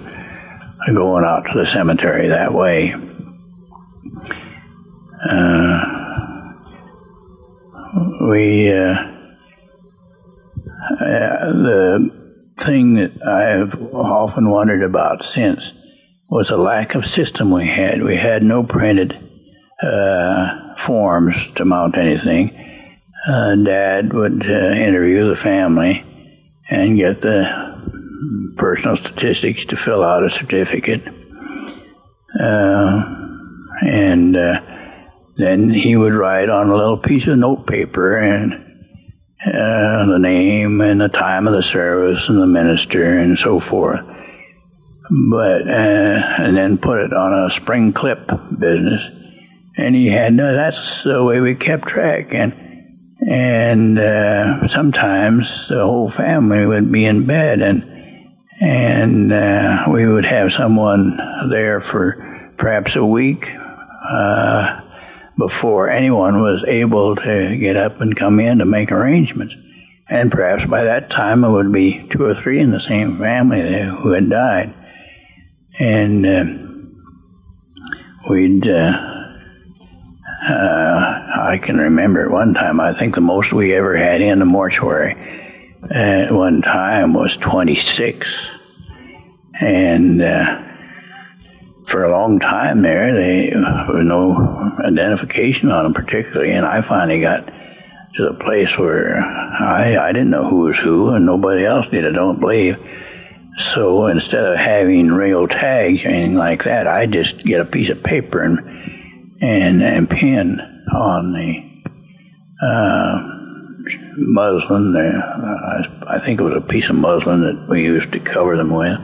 going 0.88 1.26
out 1.26 1.44
to 1.44 1.60
the 1.60 1.70
cemetery 1.74 2.30
that 2.30 2.54
way. 2.54 2.94
Uh, 5.30 5.80
we 8.30 8.72
uh, 8.72 8.94
uh, 10.94 11.52
the 11.64 12.10
thing 12.66 12.96
that 12.96 13.12
I've 13.26 13.94
often 13.94 14.50
wondered 14.50 14.84
about 14.84 15.24
since 15.34 15.60
was 16.34 16.50
a 16.50 16.58
lack 16.58 16.96
of 16.96 17.06
system 17.06 17.54
we 17.54 17.68
had. 17.68 18.02
We 18.02 18.18
had 18.18 18.42
no 18.42 18.64
printed 18.64 19.14
uh, 19.14 20.86
forms 20.88 21.36
to 21.58 21.64
mount 21.64 21.94
anything. 21.96 22.50
Uh, 23.30 23.56
Dad 23.64 24.12
would 24.12 24.42
uh, 24.42 24.72
interview 24.74 25.30
the 25.30 25.42
family 25.44 26.04
and 26.72 26.98
get 26.98 27.22
the 27.22 28.56
personal 28.58 28.98
statistics 28.98 29.60
to 29.70 29.76
fill 29.86 30.04
out 30.04 30.24
a 30.24 30.32
certificate. 30.40 31.04
Uh, 32.34 33.02
and 33.82 34.36
uh, 34.36 34.54
then 35.38 35.70
he 35.70 35.96
would 35.96 36.16
write 36.16 36.50
on 36.50 36.70
a 36.70 36.76
little 36.76 36.98
piece 36.98 37.28
of 37.28 37.38
notepaper 37.38 38.18
and 38.18 38.54
uh, 38.54 40.12
the 40.12 40.18
name 40.20 40.82
and 40.82 41.00
the 41.00 41.10
time 41.10 41.46
of 41.46 41.54
the 41.54 41.70
service 41.72 42.24
and 42.28 42.42
the 42.42 42.48
minister 42.48 43.20
and 43.20 43.38
so 43.38 43.62
forth. 43.70 44.00
But 45.30 45.62
uh, 45.68 46.44
and 46.44 46.58
then 46.58 46.80
put 46.80 46.98
it 46.98 47.14
on 47.14 47.52
a 47.52 47.62
spring 47.62 47.94
clip 47.94 48.26
business, 48.28 49.02
and 49.78 49.94
he 49.94 50.08
had 50.08 50.34
no. 50.34 50.56
That's 50.56 51.04
the 51.04 51.24
way 51.24 51.40
we 51.40 51.54
kept 51.54 51.88
track, 51.88 52.34
and 52.34 52.54
and 53.20 54.00
uh, 54.00 54.68
sometimes 54.70 55.48
the 55.70 55.84
whole 55.84 56.12
family 56.18 56.66
would 56.66 56.92
be 56.92 57.06
in 57.06 57.28
bed, 57.28 57.62
and 57.62 57.84
and 58.60 59.32
uh, 59.32 59.84
we 59.94 60.08
would 60.08 60.26
have 60.26 60.52
someone 60.58 61.16
there 61.52 61.82
for 61.92 62.54
perhaps 62.58 62.96
a 62.96 63.06
week. 63.06 63.46
Uh, 63.46 64.80
before 65.38 65.90
anyone 65.90 66.42
was 66.42 66.64
able 66.68 67.16
to 67.16 67.58
get 67.60 67.76
up 67.76 68.00
and 68.02 68.18
come 68.18 68.40
in 68.40 68.60
to 68.60 68.66
make 68.66 68.92
arrangements. 68.92 69.54
And 70.08 70.32
perhaps 70.32 70.70
by 70.70 70.84
that 70.84 71.10
time 71.10 71.44
it 71.44 71.50
would 71.50 71.72
be 71.72 72.08
two 72.12 72.24
or 72.24 72.36
three 72.42 72.60
in 72.60 72.72
the 72.72 72.80
same 72.80 73.18
family 73.18 73.62
who 74.02 74.12
had 74.12 74.30
died. 74.30 74.76
And 75.80 76.26
uh, 76.26 76.44
we'd, 78.30 78.68
uh, 78.68 78.92
uh, 80.50 80.54
I 80.54 81.58
can 81.64 81.78
remember 81.78 82.26
at 82.26 82.32
one 82.32 82.54
time, 82.54 82.80
I 82.80 82.98
think 82.98 83.16
the 83.16 83.22
most 83.22 83.52
we 83.54 83.76
ever 83.76 83.98
had 83.98 84.22
in 84.22 84.40
the 84.40 84.46
mortuary 84.46 85.14
at 85.84 86.32
one 86.32 86.62
time 86.62 87.14
was 87.14 87.36
26. 87.42 88.28
And 89.60 90.22
uh, 90.22 90.64
for 91.92 92.04
a 92.04 92.12
long 92.12 92.40
time 92.40 92.82
there, 92.82 93.14
they 93.14 93.50
there 93.52 93.62
was 93.62 94.06
no 94.06 94.34
identification 94.84 95.70
on 95.70 95.84
them 95.84 95.94
particularly, 95.94 96.52
and 96.52 96.66
I 96.66 96.82
finally 96.88 97.22
got 97.22 97.46
to 97.46 98.24
the 98.30 98.44
place 98.44 98.70
where 98.78 99.18
I 99.18 99.98
I 99.98 100.12
didn't 100.12 100.32
know 100.32 100.50
who 100.50 100.62
was 100.62 100.78
who, 100.84 101.10
and 101.10 101.26
nobody 101.26 101.66
else 101.66 101.86
did. 101.92 102.06
I 102.06 102.12
don't 102.12 102.40
believe. 102.40 102.76
So 103.76 104.08
instead 104.08 104.44
of 104.44 104.58
having 104.58 105.10
real 105.10 105.48
tags 105.48 106.00
or 106.04 106.10
anything 106.10 106.36
like 106.36 106.64
that, 106.66 106.88
I 106.88 107.06
just 107.06 107.44
get 107.46 107.62
a 107.62 107.66
piece 107.66 107.90
of 107.92 108.04
paper 108.04 108.42
and 108.42 108.60
and, 109.42 109.82
and 109.82 110.10
pin 110.10 110.58
on 110.96 111.34
the 111.34 112.66
uh, 112.66 113.34
muslin. 114.18 114.96
Uh, 114.96 116.06
I 116.08 116.26
think 116.26 116.40
it 116.40 116.44
was 116.44 116.56
a 116.58 116.68
piece 116.68 116.90
of 116.90 116.96
muslin 116.96 117.42
that 117.42 117.68
we 117.70 117.84
used 117.84 118.12
to 118.14 118.20
cover 118.20 118.56
them 118.56 118.74
with 118.74 118.98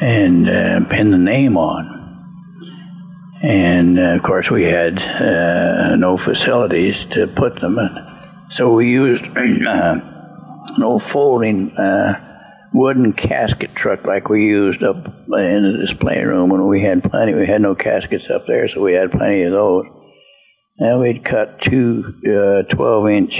and 0.00 0.48
uh, 0.48 0.88
pin 0.88 1.10
the 1.10 1.18
name 1.18 1.56
on. 1.56 1.96
And 3.42 3.98
uh, 3.98 4.16
of 4.16 4.22
course, 4.22 4.48
we 4.50 4.64
had 4.64 4.98
uh, 4.98 5.96
no 5.96 6.18
facilities 6.24 6.94
to 7.12 7.26
put 7.36 7.60
them 7.60 7.78
in. 7.78 7.96
So 8.52 8.72
we 8.72 8.88
used 8.88 9.24
uh, 9.68 9.94
old 10.82 11.02
folding 11.12 11.72
wooden 12.76 13.12
casket 13.12 13.74
truck 13.74 14.04
like 14.04 14.28
we 14.28 14.44
used 14.44 14.82
up 14.82 14.96
in 14.96 15.78
the 15.78 15.86
display 15.86 16.22
room 16.22 16.50
when 16.50 16.68
we 16.68 16.82
had 16.82 17.02
plenty. 17.02 17.34
We 17.34 17.46
had 17.46 17.62
no 17.62 17.74
caskets 17.74 18.24
up 18.32 18.44
there, 18.46 18.68
so 18.68 18.82
we 18.82 18.92
had 18.92 19.10
plenty 19.10 19.44
of 19.44 19.52
those. 19.52 19.84
And 20.78 21.00
we'd 21.00 21.24
cut 21.24 21.60
two 21.62 22.04
uh, 22.26 22.74
12 22.74 23.08
inch 23.08 23.32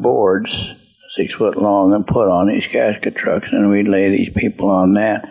boards 0.00 0.50
six 1.16 1.34
foot 1.34 1.56
long 1.56 1.92
and 1.92 2.06
put 2.06 2.28
on 2.28 2.48
these 2.48 2.66
casket 2.72 3.16
trucks, 3.16 3.48
and 3.50 3.70
we'd 3.70 3.88
lay 3.88 4.10
these 4.10 4.32
people 4.36 4.70
on 4.70 4.94
that, 4.94 5.22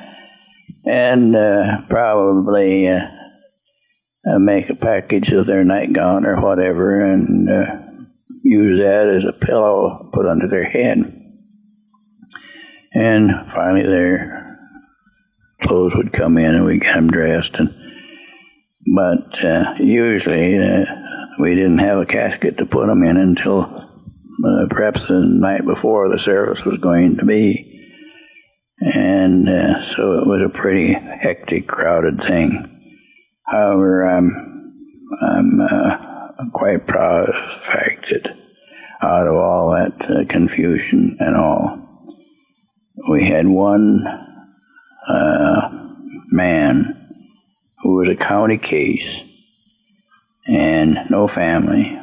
and 0.85 1.35
uh, 1.35 1.87
probably 1.89 2.87
uh, 2.87 4.29
uh, 4.29 4.39
make 4.39 4.69
a 4.69 4.75
package 4.75 5.31
of 5.31 5.47
their 5.47 5.63
nightgown 5.63 6.25
or 6.25 6.41
whatever, 6.41 7.05
and 7.05 7.49
uh, 7.49 7.95
use 8.43 8.79
that 8.79 9.17
as 9.17 9.23
a 9.23 9.45
pillow 9.45 10.09
put 10.13 10.25
under 10.25 10.47
their 10.47 10.69
head. 10.69 11.18
And 12.93 13.31
finally, 13.53 13.83
their 13.83 14.57
clothes 15.63 15.93
would 15.95 16.13
come 16.13 16.37
in, 16.37 16.55
and 16.55 16.65
we'd 16.65 16.81
get 16.81 16.95
them 16.95 17.09
dressed. 17.09 17.53
And 17.53 17.69
but 18.95 19.45
uh, 19.45 19.83
usually, 19.83 20.57
uh, 20.57 20.85
we 21.39 21.55
didn't 21.55 21.79
have 21.79 21.99
a 21.99 22.05
casket 22.05 22.57
to 22.57 22.65
put 22.65 22.87
them 22.87 23.03
in 23.03 23.17
until 23.17 23.61
uh, 23.61 24.65
perhaps 24.69 24.99
the 25.07 25.21
night 25.25 25.65
before 25.65 26.09
the 26.09 26.21
service 26.23 26.59
was 26.65 26.79
going 26.81 27.17
to 27.17 27.25
be. 27.25 27.65
And 28.79 29.47
uh, 29.47 29.95
so 29.95 30.19
it 30.19 30.27
was 30.27 30.41
a 30.45 30.57
pretty 30.57 30.93
hectic, 30.93 31.67
crowded 31.67 32.19
thing. 32.27 32.79
However, 33.45 34.05
I'm, 34.05 34.73
I'm 35.21 35.59
uh, 35.59 36.49
quite 36.53 36.87
proud 36.87 37.29
of 37.29 37.35
the 37.35 37.65
fact 37.65 38.05
that 38.11 38.31
out 39.01 39.27
of 39.27 39.35
all 39.35 39.71
that 39.71 40.05
uh, 40.05 40.31
confusion 40.31 41.17
and 41.19 41.35
all, 41.35 41.88
we 43.07 43.29
had 43.29 43.47
one 43.47 44.03
uh, 45.07 45.69
man 46.31 47.09
who 47.81 47.95
was 47.95 48.09
a 48.11 48.23
county 48.23 48.57
case 48.57 49.07
and 50.45 50.97
no 51.09 51.27
family. 51.27 51.97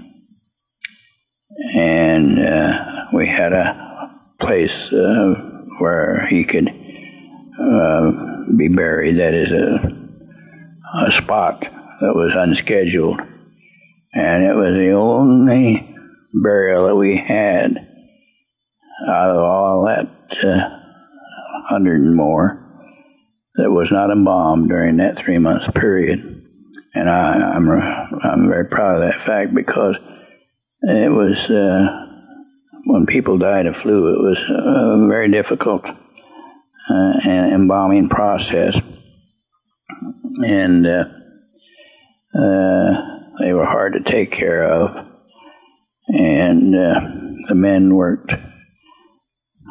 And 1.74 2.38
uh, 2.38 2.72
we 3.14 3.28
had 3.28 3.52
a 3.52 4.11
place 4.40 4.92
uh, 4.92 5.35
where 5.78 6.26
he 6.28 6.44
could 6.44 6.68
uh, 6.68 8.11
be 8.56 8.68
buried. 8.68 9.18
That 9.18 9.35
is 9.35 9.50
a, 9.52 11.09
a 11.09 11.22
spot 11.22 11.61
that 11.61 12.14
was 12.14 12.32
unscheduled. 12.37 13.20
And 14.12 14.44
it 14.44 14.54
was 14.54 14.74
the 14.74 14.92
only 14.92 15.94
burial 16.32 16.87
that 16.88 16.96
we 16.96 17.16
had 17.16 17.76
out 19.09 19.30
of 19.30 19.37
all 19.37 19.87
that 19.87 20.37
uh, 20.46 20.75
hundred 21.68 22.00
and 22.00 22.14
more 22.14 22.62
that 23.57 23.70
was 23.70 23.88
not 23.90 24.11
embalmed 24.11 24.68
during 24.68 24.98
that 24.98 25.22
three 25.24 25.38
months 25.38 25.66
period 25.74 26.37
and 26.96 27.11
I, 27.11 27.57
am 27.57 27.70
I'm, 27.70 28.20
I'm 28.24 28.48
very 28.48 28.64
proud 28.64 29.02
of 29.02 29.09
that 29.09 29.26
fact 29.26 29.55
because 29.55 29.96
it 30.83 31.11
was 31.11 31.37
uh, 31.50 32.07
when 32.87 33.07
people 33.07 33.38
died 33.38 33.66
of 33.66 33.74
flu, 33.83 34.14
it 34.14 34.18
was 34.18 34.38
a 34.48 35.09
very 35.09 35.31
difficult 35.31 35.85
uh, 35.85 37.29
embalming 37.29 38.09
process, 38.09 38.74
and 40.38 40.87
uh, 40.87 41.05
uh, 42.38 42.90
they 43.40 43.52
were 43.52 43.66
hard 43.66 43.94
to 43.94 44.11
take 44.11 44.33
care 44.33 44.72
of, 44.72 45.07
and 46.09 46.74
uh, 46.74 47.00
the 47.48 47.55
men 47.55 47.94
worked. 47.94 48.33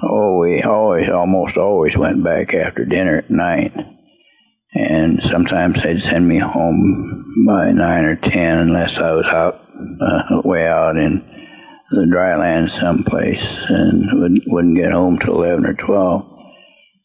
Oh, 0.04 0.40
we 0.40 0.62
always, 0.62 1.10
almost 1.10 1.58
always 1.58 1.98
went 1.98 2.24
back 2.24 2.54
after 2.54 2.86
dinner 2.86 3.18
at 3.18 3.32
night 3.32 3.74
and 4.76 5.22
sometimes 5.32 5.82
they'd 5.82 6.02
send 6.02 6.28
me 6.28 6.38
home 6.38 7.34
by 7.48 7.72
nine 7.72 8.04
or 8.04 8.18
ten 8.18 8.58
unless 8.58 8.98
I 8.98 9.12
was 9.14 9.26
out 9.26 9.56
uh, 9.56 10.42
way 10.44 10.68
out 10.68 10.98
in 10.98 11.24
the 11.92 12.08
dry 12.12 12.36
land 12.36 12.72
someplace 12.82 13.42
and 13.70 14.04
would, 14.22 14.42
wouldn't 14.48 14.78
get 14.78 14.92
home 14.92 15.18
till 15.24 15.42
eleven 15.42 15.66
or 15.66 15.76
twelve. 15.76 16.24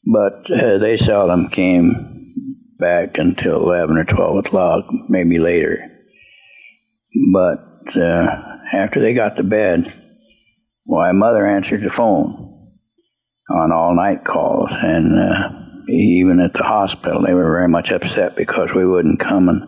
But 0.04 0.50
uh, 0.50 0.78
they 0.80 0.96
seldom 0.96 1.50
came 1.50 2.56
back 2.80 3.10
until 3.14 3.62
eleven 3.62 3.98
or 3.98 4.04
twelve 4.04 4.44
o'clock, 4.44 4.86
maybe 5.08 5.38
later. 5.38 5.78
But 7.32 7.96
uh, 7.96 8.26
after 8.72 9.00
they 9.00 9.14
got 9.14 9.36
to 9.36 9.44
bed, 9.44 9.84
why, 10.84 11.12
mother 11.12 11.46
answered 11.46 11.82
the 11.82 11.94
phone 11.96 12.49
on 13.50 13.72
all 13.72 13.94
night 13.94 14.24
calls 14.24 14.70
and. 14.70 15.18
Uh, 15.18 15.60
even 15.90 16.40
at 16.40 16.52
the 16.52 16.62
hospital, 16.62 17.22
they 17.26 17.34
were 17.34 17.50
very 17.50 17.68
much 17.68 17.90
upset 17.90 18.36
because 18.36 18.68
we 18.74 18.86
wouldn't 18.86 19.20
come. 19.20 19.48
And, 19.48 19.62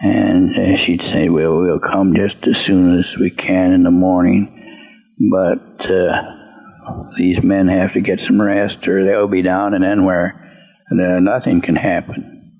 and 0.00 0.74
uh, 0.74 0.84
she'd 0.84 1.02
say, 1.02 1.28
well, 1.28 1.56
we'll 1.56 1.80
come 1.80 2.14
just 2.14 2.36
as 2.46 2.64
soon 2.66 2.98
as 2.98 3.06
we 3.20 3.30
can 3.30 3.72
in 3.72 3.82
the 3.82 3.90
morning. 3.90 4.54
But 5.30 5.84
uh, 5.90 6.12
these 7.18 7.38
men 7.42 7.68
have 7.68 7.92
to 7.94 8.00
get 8.00 8.20
some 8.20 8.40
rest 8.40 8.86
or 8.86 9.04
they'll 9.04 9.28
be 9.28 9.42
down 9.42 9.74
and 9.74 9.82
then 9.84 10.04
where 10.04 10.48
uh, 10.90 11.20
nothing 11.20 11.60
can 11.60 11.76
happen. 11.76 12.52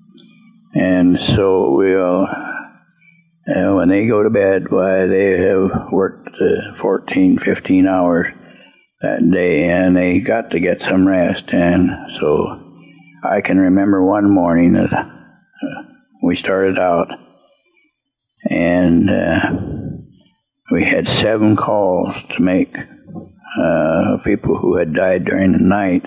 And 0.73 1.17
so 1.35 1.71
we'll, 1.71 2.23
uh, 2.25 3.75
when 3.75 3.89
they 3.89 4.05
go 4.05 4.21
to 4.21 4.29
bed, 4.29 4.69
why, 4.69 5.07
they 5.07 5.37
have 5.39 5.91
worked 5.91 6.27
uh, 6.27 6.81
14, 6.81 7.39
15 7.43 7.87
hours 7.87 8.27
that 9.01 9.31
day, 9.31 9.69
and 9.69 9.95
they 9.95 10.19
got 10.19 10.51
to 10.51 10.59
get 10.59 10.81
some 10.81 11.07
rest. 11.07 11.43
And 11.47 11.89
so 12.19 12.47
I 13.23 13.41
can 13.41 13.57
remember 13.57 14.03
one 14.03 14.29
morning 14.29 14.73
that 14.73 14.93
uh, 14.93 15.81
we 16.23 16.35
started 16.35 16.77
out, 16.77 17.07
and 18.43 19.09
uh, 19.09 19.39
we 20.71 20.83
had 20.85 21.07
seven 21.21 21.55
calls 21.55 22.13
to 22.35 22.41
make 22.41 22.75
uh, 22.75 24.17
people 24.25 24.57
who 24.57 24.77
had 24.77 24.93
died 24.93 25.25
during 25.25 25.53
the 25.53 25.59
night, 25.59 26.03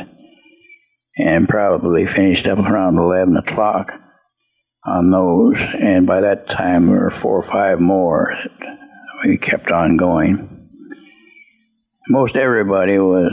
and 1.16 1.48
probably 1.48 2.06
finished 2.06 2.46
up 2.46 2.58
around 2.58 2.98
11 2.98 3.36
o'clock 3.36 3.88
on 4.84 5.10
those. 5.10 5.56
And 5.80 6.06
by 6.06 6.20
that 6.20 6.46
time, 6.48 6.86
there 6.86 7.00
were 7.00 7.20
four 7.22 7.42
or 7.42 7.50
five 7.50 7.80
more 7.80 8.32
we 9.26 9.38
kept 9.38 9.70
on 9.70 9.96
going 9.96 10.51
most 12.08 12.36
everybody 12.36 12.98
was 12.98 13.32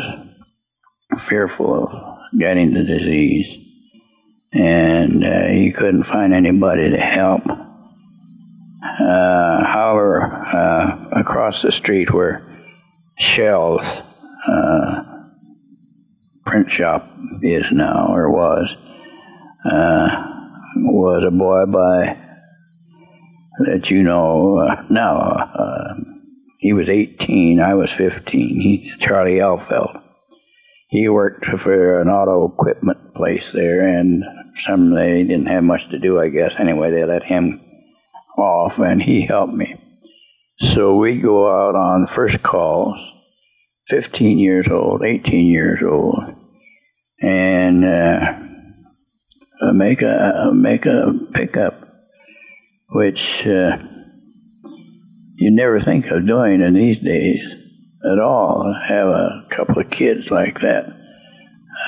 fearful 1.28 1.88
of 1.88 2.40
getting 2.40 2.74
the 2.74 2.84
disease, 2.84 3.48
and 4.54 5.24
uh, 5.24 5.48
you 5.48 5.74
couldn't 5.74 6.06
find 6.06 6.34
anybody 6.34 6.92
to 6.92 6.98
help. 6.98 7.42
Uh, 7.48 7.56
however, 9.66 10.22
uh, 10.24 11.20
across 11.20 11.62
the 11.64 11.72
street 11.72 12.14
where 12.14 12.46
Shell's 13.18 13.82
uh, 13.82 15.04
print 16.46 16.72
shop 16.72 17.10
is 17.42 17.66
now, 17.72 18.14
or 18.14 18.32
was, 18.32 18.70
uh, 19.66 20.08
was 20.78 21.24
a 21.28 21.32
boy 21.32 21.66
by 21.66 22.18
that 23.66 23.90
you 23.90 24.04
know 24.04 24.60
uh, 24.60 24.84
now 24.90 25.50
he 26.60 26.74
was 26.74 26.90
18, 26.90 27.62
I 27.62 27.74
was 27.74 27.90
15. 27.98 28.22
He, 28.32 28.92
Charlie 29.00 29.40
Elfeld. 29.40 30.02
He 30.90 31.08
worked 31.08 31.46
for 31.64 32.02
an 32.02 32.10
auto 32.10 32.52
equipment 32.54 33.14
place 33.16 33.46
there, 33.54 33.88
and 33.88 34.24
some 34.68 34.94
they 34.94 35.24
didn't 35.24 35.46
have 35.46 35.64
much 35.64 35.80
to 35.92 36.00
do, 36.00 36.20
I 36.20 36.28
guess. 36.28 36.52
Anyway, 36.60 36.92
they 36.92 37.06
let 37.06 37.24
him 37.24 37.62
off, 38.38 38.74
and 38.78 39.02
he 39.02 39.26
helped 39.26 39.54
me. 39.54 39.74
So 40.74 40.98
we 40.98 41.22
go 41.22 41.48
out 41.48 41.76
on 41.76 42.14
first 42.14 42.44
calls, 42.44 42.98
15 43.90 44.38
years 44.38 44.68
old, 44.70 45.02
18 45.06 45.48
years 45.48 45.80
old, 45.90 46.20
and 47.22 47.86
uh, 47.86 48.34
make 49.74 50.02
a 50.02 50.52
make 50.54 50.86
a 50.86 51.14
pickup, 51.34 51.88
which. 52.90 53.22
Uh, 53.46 53.78
you 55.40 55.52
never 55.52 55.80
think 55.80 56.06
of 56.08 56.28
doing 56.28 56.62
in 56.62 56.74
these 56.74 56.98
days 56.98 57.40
at 58.04 58.20
all. 58.20 58.76
Have 58.88 59.08
a 59.08 59.48
couple 59.56 59.82
of 59.82 59.90
kids 59.90 60.28
like 60.30 60.56
that 60.56 60.84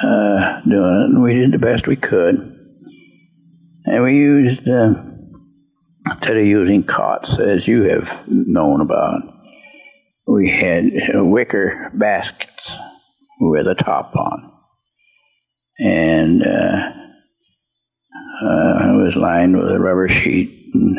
uh, 0.04 0.62
doing 0.64 1.10
it, 1.10 1.16
and 1.16 1.22
we 1.22 1.34
did 1.34 1.52
the 1.52 1.58
best 1.58 1.86
we 1.86 1.98
could. 1.98 2.36
And 3.84 4.04
we 4.04 4.14
used, 4.14 4.62
uh, 4.68 4.94
instead 6.14 6.38
of 6.38 6.46
using 6.46 6.86
cots, 6.86 7.30
as 7.30 7.68
you 7.68 7.84
have 7.84 8.28
known 8.28 8.80
about, 8.80 9.22
we 10.28 10.50
had 10.50 10.86
wicker 11.14 11.92
baskets 11.94 12.48
with 13.42 13.68
a 13.68 13.76
top 13.84 14.16
on. 14.16 14.52
And 15.78 16.42
uh, 16.42 16.80
uh, 18.46 18.94
it 18.94 19.04
was 19.04 19.14
lined 19.18 19.58
with 19.58 19.72
a 19.72 19.80
rubber 19.80 20.08
sheet 20.08 20.72
and, 20.74 20.98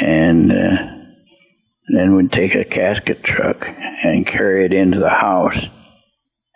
and 0.00 0.52
uh, 0.52 0.93
then 1.88 2.16
we'd 2.16 2.32
take 2.32 2.54
a 2.54 2.64
casket 2.64 3.22
truck 3.24 3.56
and 3.60 4.26
carry 4.26 4.66
it 4.66 4.72
into 4.72 4.98
the 4.98 5.08
house, 5.08 5.58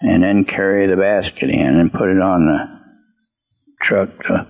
and 0.00 0.22
then 0.22 0.44
carry 0.44 0.86
the 0.86 0.96
basket 0.96 1.50
in 1.50 1.76
and 1.80 1.92
put 1.92 2.08
it 2.08 2.20
on 2.20 2.46
the 2.46 3.84
truck. 3.86 4.08
To, 4.08 4.46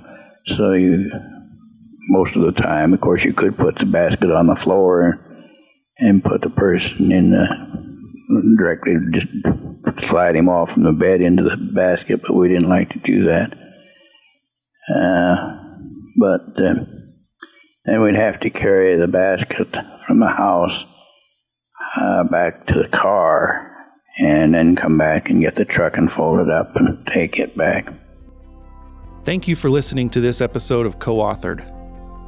so 0.56 0.72
you, 0.72 1.10
most 2.08 2.36
of 2.36 2.42
the 2.42 2.60
time, 2.60 2.94
of 2.94 3.00
course, 3.00 3.22
you 3.24 3.34
could 3.34 3.56
put 3.56 3.76
the 3.76 3.86
basket 3.86 4.30
on 4.30 4.46
the 4.46 4.60
floor 4.62 5.02
and, 5.02 5.20
and 5.98 6.24
put 6.24 6.42
the 6.42 6.50
person 6.50 7.10
in 7.10 7.30
the 7.30 7.78
directly 8.58 8.92
just 9.12 9.26
slide 10.10 10.36
him 10.36 10.48
off 10.48 10.68
from 10.72 10.84
the 10.84 10.92
bed 10.92 11.20
into 11.20 11.42
the 11.42 11.56
basket, 11.74 12.20
but 12.22 12.34
we 12.34 12.48
didn't 12.48 12.68
like 12.68 12.88
to 12.90 12.98
do 13.00 13.24
that. 13.24 13.48
Uh, 14.88 15.36
but 16.16 16.62
uh, 16.62 16.84
then 17.88 18.02
we'd 18.02 18.14
have 18.14 18.38
to 18.40 18.50
carry 18.50 18.98
the 18.98 19.06
basket 19.06 19.68
from 20.06 20.20
the 20.20 20.28
house 20.28 20.84
uh, 22.00 22.24
back 22.24 22.66
to 22.66 22.74
the 22.74 22.88
car 22.96 23.74
and 24.18 24.54
then 24.54 24.76
come 24.76 24.98
back 24.98 25.30
and 25.30 25.40
get 25.42 25.56
the 25.56 25.64
truck 25.64 25.94
and 25.96 26.10
fold 26.12 26.38
it 26.40 26.50
up 26.50 26.74
and 26.74 27.06
take 27.14 27.38
it 27.38 27.56
back. 27.56 27.86
Thank 29.24 29.48
you 29.48 29.56
for 29.56 29.70
listening 29.70 30.10
to 30.10 30.20
this 30.20 30.40
episode 30.40 30.86
of 30.86 30.98
Co 30.98 31.16
authored. 31.16 31.74